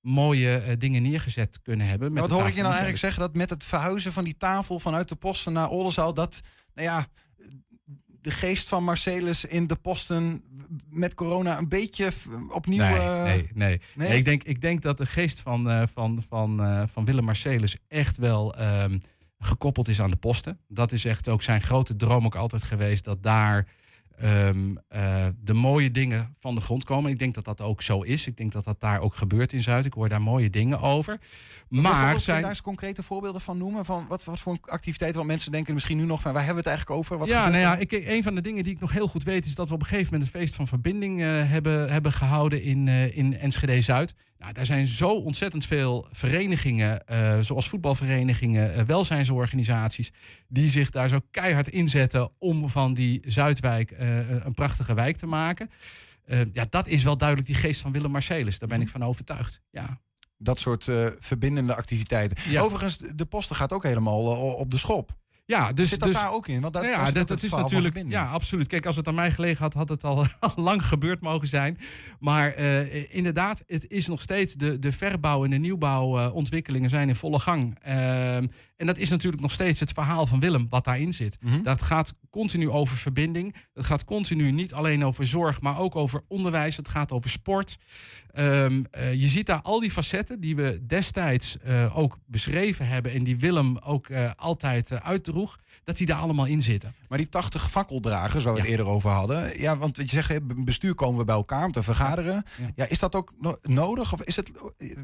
[0.00, 2.12] mooie dingen neergezet kunnen hebben.
[2.12, 3.20] Met wat hoor ik je nou eigenlijk zeggen?
[3.20, 6.14] Dat met het verhuizen van die tafel vanuit de posten naar Oldenzaal...
[6.14, 6.40] dat,
[6.74, 7.06] nou ja,
[8.22, 10.42] de geest van Marcelis in de posten
[10.90, 12.12] met corona een beetje
[12.48, 12.82] opnieuw...
[12.82, 13.80] Nee, eh, nee, nee.
[13.94, 14.08] nee?
[14.08, 17.24] Nee, Ik, denk, ik denk dat de geest van, eh, van, van, eh, van Willem
[17.24, 18.98] Marcelis echt wel ehm,
[19.38, 20.58] gekoppeld is aan de posten.
[20.68, 23.04] Dat is echt ook zijn grote droom ook altijd geweest.
[23.04, 23.68] Dat daar
[24.18, 27.10] ehm, eh, de mooie dingen van de grond komen.
[27.10, 28.26] Ik denk dat dat ook zo is.
[28.26, 29.84] Ik denk dat dat daar ook gebeurt in Zuid.
[29.84, 31.20] Ik hoor daar mooie dingen over.
[31.68, 32.40] Maar kun je zijn...
[32.40, 33.84] daar eens concrete voorbeelden van noemen?
[33.84, 35.18] Van wat, wat voor activiteiten?
[35.18, 36.32] Want mensen denken misschien nu nog van...
[36.32, 37.18] waar hebben we het eigenlijk over?
[37.18, 39.44] Wat ja, nou ja, ik, een van de dingen die ik nog heel goed weet
[39.44, 42.62] is dat we op een gegeven moment een feest van verbinding eh, hebben, hebben gehouden
[42.62, 44.14] in, eh, in Enschede Zuid.
[44.42, 50.12] Nou, daar zijn zo ontzettend veel verenigingen, eh, zoals voetbalverenigingen, eh, welzijnsorganisaties,
[50.48, 55.26] die zich daar zo keihard inzetten om van die Zuidwijk eh, een prachtige wijk te
[55.26, 55.70] maken.
[56.52, 58.58] Ja, dat is wel duidelijk die geest van Willem Marcelis.
[58.58, 59.60] Daar ben ik van overtuigd.
[59.70, 60.00] Ja.
[60.38, 60.84] Dat soort
[61.18, 62.50] verbindende activiteiten.
[62.50, 62.60] Ja.
[62.60, 64.22] Overigens, de posten gaat ook helemaal
[64.54, 65.16] op de schop.
[65.52, 66.60] Ja, dus, Zit dat dus, daar ook in?
[66.60, 68.02] Want dat, Nou ja, dat, dat is natuurlijk.
[68.08, 68.66] Ja, absoluut.
[68.66, 71.78] Kijk, als het aan mij gelegen had, had het al, al lang gebeurd mogen zijn.
[72.20, 74.54] Maar eh, inderdaad, het is nog steeds.
[74.54, 77.78] De, de verbouw en de nieuwbouwontwikkelingen zijn in volle gang.
[77.82, 78.46] Ehm,
[78.82, 81.38] en dat is natuurlijk nog steeds het verhaal van Willem, wat daarin zit.
[81.40, 81.62] Mhm.
[81.62, 83.54] Dat gaat continu over verbinding.
[83.72, 86.76] Dat gaat continu niet alleen over zorg, maar ook over onderwijs.
[86.76, 87.76] Het gaat over sport.
[88.30, 93.12] Ehm, eh, je ziet daar al die facetten die we destijds eh, ook beschreven hebben.
[93.12, 95.58] En die Willem ook eh, altijd uitdroeg.
[95.84, 96.94] Dat die daar allemaal in zitten.
[97.08, 99.60] Maar die 80 fakkeldragers waar we het eerder over hadden.
[99.60, 102.44] Ja, want je zegt, bestuur komen we bij elkaar om te vergaderen.
[102.74, 104.12] Ja, is dat ook no- nodig?
[104.12, 104.50] Of is het,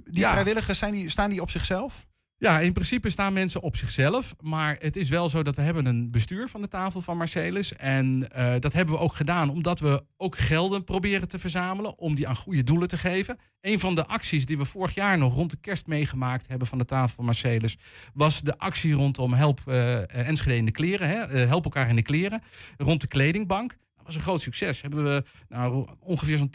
[0.04, 2.06] die vrijwilligers, zijn die, staan die op zichzelf?
[2.40, 4.34] Ja, in principe staan mensen op zichzelf.
[4.40, 7.76] Maar het is wel zo dat we hebben een bestuur van de tafel van Marcelis.
[7.76, 11.98] En eh, dat hebben we ook gedaan omdat we ook gelden proberen te verzamelen.
[11.98, 13.38] Om die aan goede doelen te geven.
[13.60, 16.78] Een van de acties die we vorig jaar nog rond de kerst meegemaakt hebben van
[16.78, 17.76] de tafel van Marcelis.
[18.14, 21.08] Was de actie rondom Help uh, Enschede in de kleren.
[21.08, 21.22] Hè?
[21.22, 22.42] Eh, help elkaar in de kleren.
[22.76, 23.76] Rond de kledingbank
[24.08, 24.80] was een groot succes.
[24.80, 26.50] Hebben we nou, ongeveer zo'n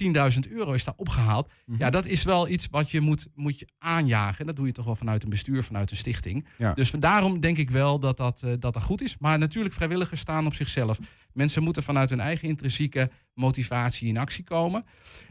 [0.45, 1.51] 10.000 euro is daar opgehaald.
[1.66, 1.80] Mhm.
[1.80, 4.39] Ja, dat is wel iets wat je moet, moet je aanjagen.
[4.39, 6.47] En dat doe je toch wel vanuit een bestuur, vanuit een stichting.
[6.58, 6.74] Ja.
[6.74, 9.18] Dus daarom denk ik wel dat dat, eh, dat dat goed is.
[9.20, 10.99] Maar natuurlijk, vrijwilligers staan op zichzelf.
[11.34, 14.86] Mensen moeten vanuit hun eigen intrinsieke motivatie in actie komen.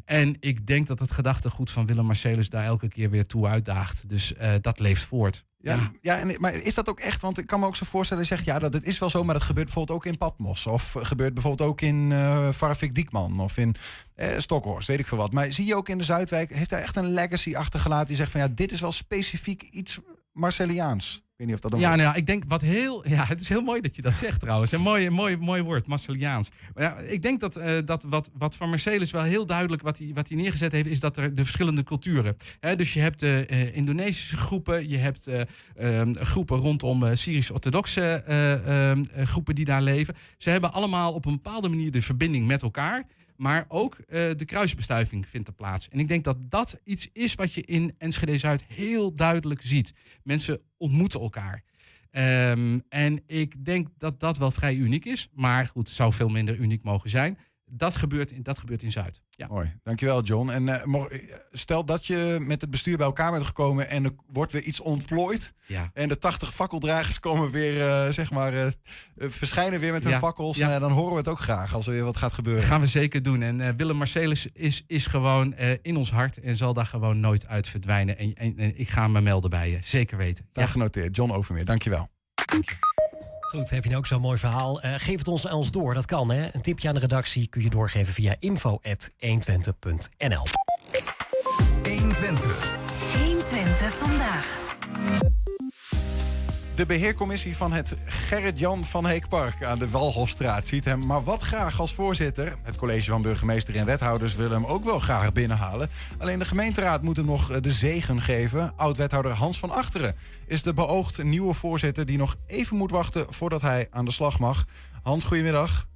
[0.04, 4.08] En ik denk dat het gedachtegoed van Willem Marcellus daar elke keer weer toe uitdaagt.
[4.08, 5.44] Dus eh, dat leeft voort.
[5.62, 6.18] Ja, ja.
[6.18, 7.22] en, maar is dat ook echt?
[7.22, 9.34] Want ik kan me ook zo voorstellen, zeg ja, dat het is wel zo, maar
[9.34, 10.66] dat gebeurt bijvoorbeeld ook in Patmos.
[10.66, 12.12] Of gebeurt bijvoorbeeld ook in
[12.52, 13.74] Varvik Diekman of in
[14.14, 15.32] eh, Stokhorst, weet ik veel wat.
[15.32, 18.30] Maar zie je ook in de Zuidwijk, heeft hij echt een legacy achtergelaten die zegt
[18.30, 20.00] van ja, dit is wel specifiek iets
[20.32, 21.22] Marceliaans.
[21.42, 23.04] Ik weet niet of dat dan Ja, nou ja, ik denk wat heel.
[23.08, 24.72] Ja, het is heel mooi dat je dat zegt trouwens.
[24.72, 26.50] Een mooi, mooi, mooi woord, Marceliaans.
[26.74, 29.98] Maar ja, ik denk dat, eh, dat wat, wat van Marcelis wel heel duidelijk wat
[29.98, 32.36] hij, wat hij neergezet heeft, is dat er de verschillende culturen.
[32.60, 38.22] Hè, dus je hebt de eh, Indonesische groepen, je hebt eh, ehm, groepen rondom Syrisch-orthodoxe
[38.26, 40.14] eh, ehm, eh, groepen die daar leven.
[40.36, 43.06] Ze hebben allemaal op een bepaalde manier de verbinding met elkaar.
[43.36, 45.88] Maar ook de kruisbestuiving vindt er plaats.
[45.88, 49.92] En ik denk dat dat iets is wat je in Enschede Zuid heel duidelijk ziet.
[50.22, 51.62] Mensen ontmoeten elkaar.
[52.10, 55.28] Ehm, en ik denk dat dat wel vrij uniek is.
[55.32, 57.38] Maar goed, het zou veel minder uniek mogen zijn.
[57.74, 59.20] Dat gebeurt in, dat gebeurt in Zuid.
[59.30, 59.46] Ja.
[59.46, 60.50] Mooi, dankjewel John.
[60.50, 61.08] En eh, mo-
[61.50, 64.80] stel dat je met het bestuur bij elkaar bent gekomen en er wordt weer iets
[64.80, 65.52] ontplooid.
[65.66, 65.90] Ja.
[65.94, 68.72] En de 80 fakkeldragers komen weer, eh, zeg maar, eh, eh,
[69.16, 70.56] verschijnen weer met hun Ja, fakkels.
[70.56, 70.70] ja.
[70.70, 72.62] Ja, dan horen we het ook graag als er weer wat gaat gebeuren.
[72.62, 73.42] Dat gaan we zeker doen.
[73.42, 77.20] En eh, Willem Marcelis is, is gewoon eh, in ons hart en zal daar gewoon
[77.20, 78.18] nooit uit verdwijnen.
[78.18, 79.78] En, en, en ik ga me melden bij je.
[79.80, 80.46] Zeker weten.
[80.50, 81.16] Staat genoteerd.
[81.16, 82.08] John Overmeer, dankjewel.
[83.52, 84.80] Goed, heb je nou ook zo'n mooi verhaal?
[84.80, 86.54] Eh, geef het ons aan ons door, dat kan hè.
[86.54, 90.44] Een tipje aan de redactie kun je doorgeven via info.120.nl
[91.82, 92.76] 120.
[93.18, 94.60] 120 vandaag.
[96.74, 101.80] De beheercommissie van het Gerrit-Jan van Heekpark aan de Walhofstraat ziet hem maar wat graag
[101.80, 102.56] als voorzitter.
[102.62, 105.88] Het college van burgemeester en wethouders wil hem ook wel graag binnenhalen.
[106.18, 108.72] Alleen de gemeenteraad moet hem nog eh, de zegen geven.
[108.76, 110.14] Oud-wethouder Hans van Achteren
[110.46, 114.38] is de beoogd nieuwe voorzitter die nog even moet wachten voordat hij aan de slag
[114.38, 114.64] mag.
[115.02, 115.86] Hans, goedemiddag.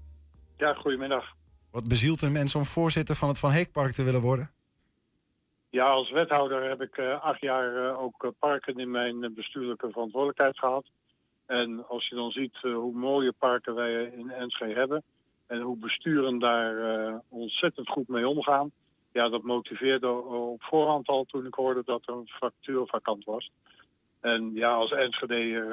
[0.56, 1.24] Ja, goedemiddag.
[1.70, 4.50] Wat bezielt een mens om voorzitter van het Van Heekpark te willen worden?
[5.76, 9.90] Ja, als wethouder heb ik eh, acht jaar eh, ook eh, parken in mijn bestuurlijke
[9.90, 10.86] verantwoordelijkheid gehad.
[11.46, 15.02] En als je dan ziet hoe mooie parken wij in Enschede hebben
[15.46, 16.74] en hoe besturen daar
[17.28, 18.70] ontzettend goed mee omgaan,
[19.12, 23.50] ja, dat motiveerde op voorhand al toen ik hoorde dat er een factuur vakant was.
[24.20, 25.64] En ja, als Enschedeer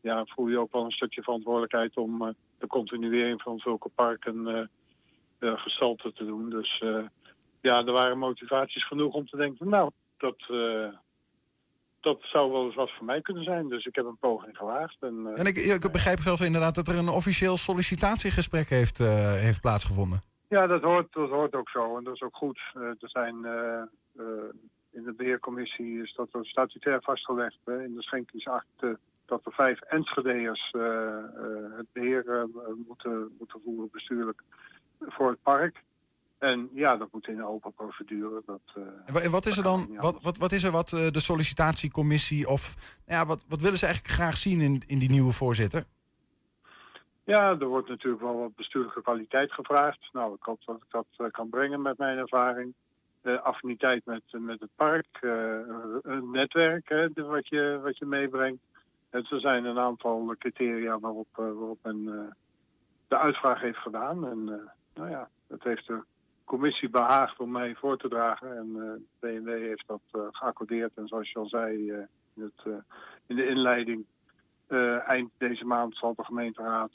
[0.00, 4.70] ja, voel je ook wel een stukje verantwoordelijkheid om de continuering van zulke parken
[5.40, 6.50] gestalte te doen.
[6.50, 6.82] Dus
[7.60, 10.88] ja, er waren motivaties genoeg om te denken, nou, dat, eh,
[12.00, 13.68] dat zou wel eens wat voor mij kunnen zijn.
[13.68, 14.96] Dus ik heb een poging gewaagd.
[15.00, 19.32] En, eh, En ik, ik begrijp zelfs inderdaad dat er een officieel sollicitatiegesprek heeft, eh,
[19.32, 20.20] heeft plaatsgevonden.
[20.48, 22.60] Ja, dat hoort, dat hoort ook zo en dat is ook goed.
[22.74, 23.34] Er zijn
[24.92, 29.80] in de beheercommissie is dat er statutair vastgelegd hè, in de schenkingsakte dat er vijf
[29.80, 30.72] Enschedeërs
[31.76, 34.42] het beheer eh, moeten, moeten voeren bestuurlijk
[35.00, 35.82] voor het park.
[36.46, 38.42] En ja, dat moet in een open procedure.
[38.46, 40.92] Dat, eh, En wa- en wat is er dan, wat, wat, wat is er wat
[40.92, 42.74] eh, de sollicitatiecommissie of
[43.06, 45.84] nou ja, wat, wat willen ze eigenlijk graag zien in, in die nieuwe voorzitter?
[47.24, 50.08] Ja, er wordt natuurlijk wel wat bestuurlijke kwaliteit gevraagd.
[50.12, 52.74] Nou, ik hoop dat ik dat eh, kan brengen met mijn ervaring.
[53.42, 55.06] Affiniteit met, met het park,
[56.02, 58.62] een netwerk hè, wat, je, wat je meebrengt.
[59.10, 62.04] En er zijn een aantal criteria waarop, waarop men
[63.08, 64.26] de uitvraag heeft gedaan.
[64.26, 64.44] En
[64.94, 66.02] nou ja, het heeft de
[66.46, 68.56] commissie behaagd om mij voor te dragen.
[68.56, 70.92] En eh BMW heeft dat eh, geaccordeerd.
[70.94, 71.98] En zoals je al zei eh,
[72.34, 72.84] in, het,
[73.26, 74.04] in de inleiding,
[75.06, 76.90] eind deze maand zal de gemeenteraad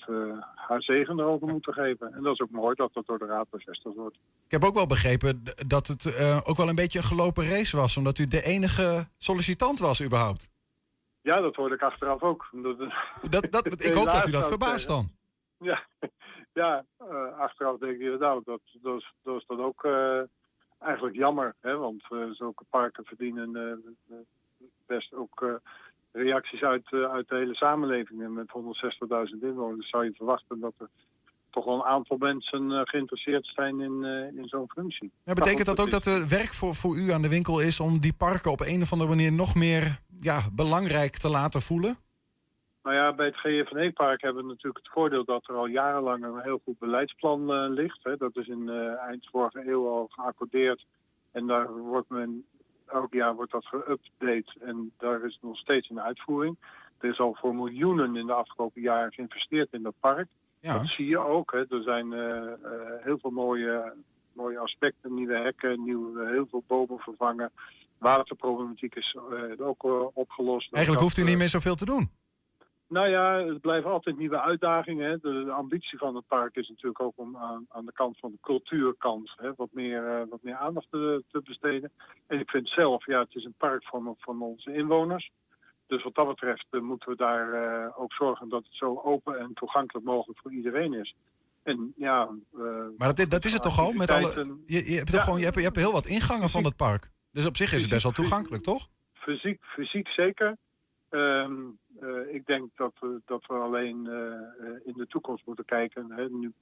[0.55, 2.13] haar zegen erover moeten geven.
[2.13, 4.17] En dat is ook mooi dat dat door de raad bevestigd wordt.
[4.45, 6.05] Ik heb ook wel begrepen dat het
[6.45, 10.49] ook wel een beetje een gelopen race was, omdat u de enige sollicitant was überhaupt.
[11.21, 12.49] Ja, dat hoorde ik achteraf ook.
[13.29, 15.09] Dat, dat, ik hoop dat u dat verbaast dan.
[15.57, 15.85] Ja,
[16.53, 20.21] ja eh, achteraf denk je, nou, dat, dat, is, dat is dan ook eh,
[20.79, 21.55] eigenlijk jammer.
[21.59, 21.77] Hè?
[21.77, 23.83] Want eh, zulke parken verdienen
[24.85, 25.61] best ook
[26.11, 28.23] reacties uit, uit de hele samenleving.
[28.23, 28.51] En met
[29.33, 30.89] 160.000 inwoners zou je verwachten dat er
[31.49, 34.03] toch wel een aantal mensen geïnteresseerd zijn in,
[34.35, 35.11] in zo'n functie.
[35.23, 37.99] Ja, betekent dat ook dat er werk voor, voor u aan de winkel is om
[37.99, 41.97] die parken op een of andere manier nog meer ja, belangrijk te laten voelen?
[42.83, 46.41] Nou ja, bij het GFNE-park hebben we natuurlijk het voordeel dat er al jarenlang een
[46.41, 47.99] heel goed beleidsplan eh, ligt.
[48.03, 48.17] Hè.
[48.17, 50.85] Dat is in uh, eind vorige eeuw al geaccordeerd.
[51.31, 52.45] En daar wordt men,
[52.87, 56.57] elk jaar wordt dat geüpdate en daar is nog steeds een uitvoering.
[56.99, 60.27] Er is al voor miljoenen in de afgelopen jaren geïnvesteerd in dat park.
[60.59, 60.73] Ja.
[60.73, 61.51] Dat zie je ook.
[61.51, 61.59] Hè.
[61.59, 62.51] Er zijn uh,
[63.03, 63.93] heel veel mooie,
[64.33, 67.51] mooie aspecten, nieuwe hekken, nieuw, heel veel bomen vervangen.
[67.97, 69.15] Waterproblematiek is
[69.57, 70.73] ook opgelost.
[70.73, 72.09] Eigenlijk hoeft u niet meer zoveel te doen.
[72.91, 75.09] Nou ja, het blijven altijd nieuwe uitdagingen.
[75.09, 75.17] Hè.
[75.17, 78.31] De, de, ambitie van het park is natuurlijk ook om aan, aan de kant van
[78.31, 81.91] de cultuurkant hè, wat, meer, uh, wat meer aandacht te, te, besteden.
[82.27, 85.31] En ik vind zelf, ja, het is een park van, van onze inwoners.
[85.87, 89.39] Dus wat dat betreft uh, moeten we daar uh, ook zorgen dat het zo open
[89.39, 91.15] en toegankelijk mogelijk voor iedereen is.
[91.63, 92.29] En ja,
[92.97, 93.91] maar dat, dat is het toch al?
[93.91, 96.63] Met alle, je, je hebt ja, gewoon, je hebt, je hebt heel wat ingangen van
[96.63, 97.09] het park.
[97.31, 98.87] Dus op zich is het best wel toegankelijk, toch?
[99.13, 100.57] Fysiek, fysiek zeker.
[101.09, 106.11] Um, uh, ik denk dat we, dat we alleen uh, in de toekomst moeten kijken.
[106.11, 106.29] Hè.
[106.29, 106.53] Nu,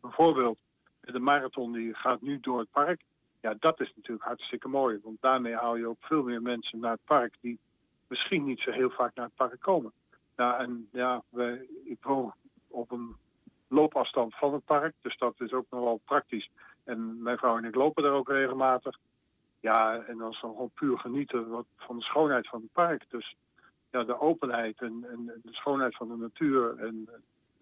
[0.00, 0.58] bijvoorbeeld
[1.00, 3.00] de marathon die gaat nu door het park.
[3.40, 5.00] Ja, dat is natuurlijk hartstikke mooi.
[5.02, 7.58] Want daarmee haal je ook veel meer mensen naar het park die
[8.08, 9.92] misschien niet zo heel vaak naar het park komen.
[10.36, 12.34] Nou, en ja, wij, ik woon
[12.68, 13.16] op een
[13.68, 14.94] loopafstand van het park.
[15.00, 16.50] Dus dat is ook nog wel praktisch.
[16.84, 18.98] En mijn vrouw en ik lopen daar ook regelmatig.
[19.60, 23.04] Ja, en dan is gewoon puur genieten van de schoonheid van het park.
[23.08, 23.36] Dus
[23.90, 27.08] ja, de openheid en, en de schoonheid van de natuur en,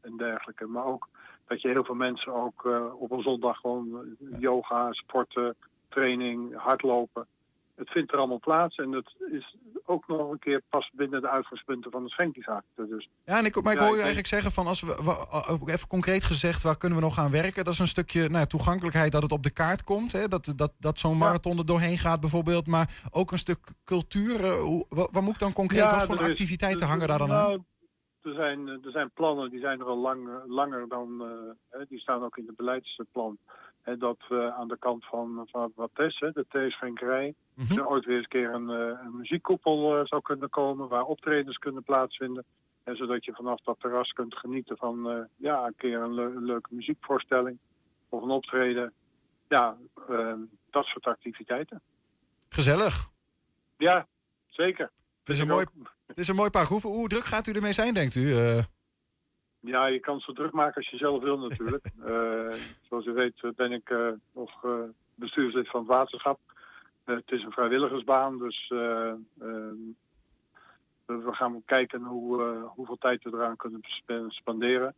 [0.01, 0.67] en dergelijke.
[0.67, 1.09] Maar ook
[1.47, 5.57] dat je heel veel mensen ook uh, op een zondag gewoon yoga, sporten,
[5.89, 7.27] training, hardlopen.
[7.75, 11.29] Het vindt er allemaal plaats en het is ook nog een keer pas binnen de
[11.29, 12.87] uitgangspunten van de schenkingsakte.
[12.89, 15.89] Dus, ja, en ik, maar ik hoor je eigenlijk zeggen van als we, we, even
[15.89, 17.65] concreet gezegd, waar kunnen we nog aan werken?
[17.65, 20.13] Dat is een stukje nou toegankelijkheid, dat het op de kaart komt.
[20.13, 20.29] Hè?
[20.29, 22.67] Dat, dat, dat zo'n marathon er doorheen gaat bijvoorbeeld.
[22.67, 24.41] Maar ook een stuk cultuur.
[24.41, 27.09] Uh, hoe, wat, wat, moet ik dan concreet, ja, wat voor is, activiteiten er, hangen
[27.09, 27.67] daar dan nou, aan?
[28.23, 31.09] Er zijn, er zijn plannen, die zijn er al lang, langer dan,
[31.73, 33.39] uh, die staan ook in het beleidsplan.
[33.85, 37.79] Hè, dat we aan de kant van, van wat Tess, de theeschenkerij, mm -hmm.
[37.79, 41.59] er ooit weer eens een keer een, een muziekkoepel uh, zou kunnen komen waar optredens
[41.59, 42.45] kunnen plaatsvinden.
[42.85, 46.23] En zodat je vanaf dat terras kunt genieten van uh, ja, een keer een, le
[46.23, 47.59] een, leuke muziekvoorstelling
[48.09, 48.93] of een optreden.
[49.49, 49.77] Ja,
[50.11, 50.33] uh,
[50.71, 51.81] dat soort activiteiten.
[52.49, 53.09] Gezellig.
[53.77, 54.07] Ja,
[54.47, 54.91] zeker.
[55.19, 55.67] Het is, een mooi,
[56.07, 56.69] het is een mooi park.
[56.69, 58.35] Hoe, hoe druk gaat u ermee zijn, denkt u?
[59.65, 61.91] Ja, je kan het zo druk maken als je zelf wil natuurlijk.
[62.07, 62.53] uh,
[62.89, 64.73] zoals u weet ben ik uh, nog uh,
[65.15, 66.41] bestuurslid van het waterschap.
[67.05, 68.69] het is een vrijwilligersbaan, dus
[71.07, 72.43] we gaan kijken hoe,
[72.75, 73.81] hoeveel tijd we eraan kunnen
[74.29, 74.95] spenderen.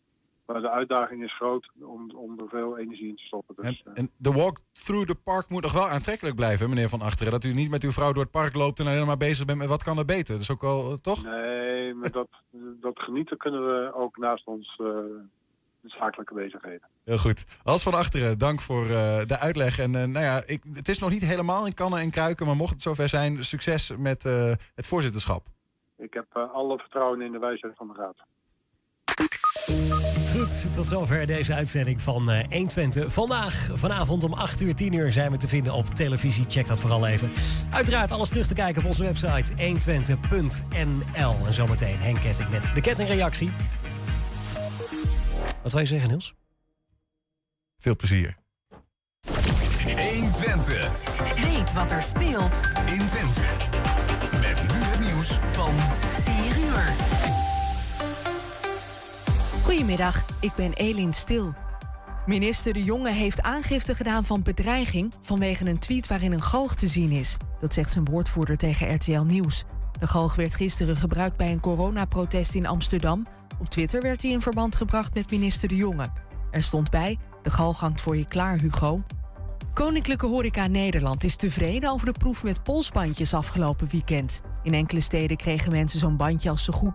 [0.47, 3.55] Maar de uitdaging is groot om, om er veel energie in te stoppen.
[3.55, 7.01] Dus, en, en de walk through the park moet nog wel aantrekkelijk blijven, meneer Van
[7.01, 7.32] Achteren.
[7.32, 9.68] Dat u niet met uw vrouw door het park loopt en helemaal bezig bent met
[9.68, 10.32] wat kan er beter.
[10.32, 11.24] Dat is ook wel, toch?
[11.24, 12.28] Nee, maar dat,
[12.86, 14.88] dat genieten kunnen we ook naast ons uh,
[15.82, 16.88] zakelijke bezigheden.
[17.05, 17.44] Heel goed.
[17.62, 18.90] Als Van Achteren, dank voor uh,
[19.26, 19.78] de uitleg.
[19.78, 22.57] En uh, nou ja, ik, het is nog niet helemaal in kannen en kruiken, maar
[22.57, 24.22] mocht het zover zijn, succes met
[24.74, 25.47] het voorzitterschap.
[25.99, 28.16] Ik heb alle vertrouwen in de wijsheid van de raad.
[29.66, 33.12] Goed, tot zover deze uitzending van uh, 120.
[33.12, 36.44] Vandaag, vanavond om 8 uur, 10 uur zijn we te vinden op televisie.
[36.48, 37.30] Check dat vooral even.
[37.70, 41.36] Uiteraard alles terug te kijken op onze website 120.nl.
[41.46, 43.50] En zometeen Henk Ketting met de kettingreactie.
[45.62, 46.34] Wat wil je zeggen, Niels?
[47.78, 48.36] Veel plezier.
[49.84, 50.90] 120.
[51.34, 53.42] Weet wat er speelt in Twente.
[54.40, 55.74] Met nu het nieuws van
[59.66, 61.54] Goedemiddag, ik ben Elin Stil.
[62.26, 66.86] Minister De Jonge heeft aangifte gedaan van bedreiging vanwege een tweet waarin een galg te
[66.86, 67.36] zien is.
[67.60, 69.64] Dat zegt zijn woordvoerder tegen RTL Nieuws.
[69.98, 73.26] De galg werd gisteren gebruikt bij een coronaprotest in Amsterdam.
[73.58, 76.08] Op Twitter werd hij in verband gebracht met minister De Jonge.
[76.50, 79.02] Er stond bij: De galg hangt voor je klaar, Hugo.
[79.74, 84.40] Koninklijke Horeca Nederland is tevreden over de proef met polsbandjes afgelopen weekend.
[84.62, 86.94] In enkele steden kregen mensen zo'n bandje als ze goed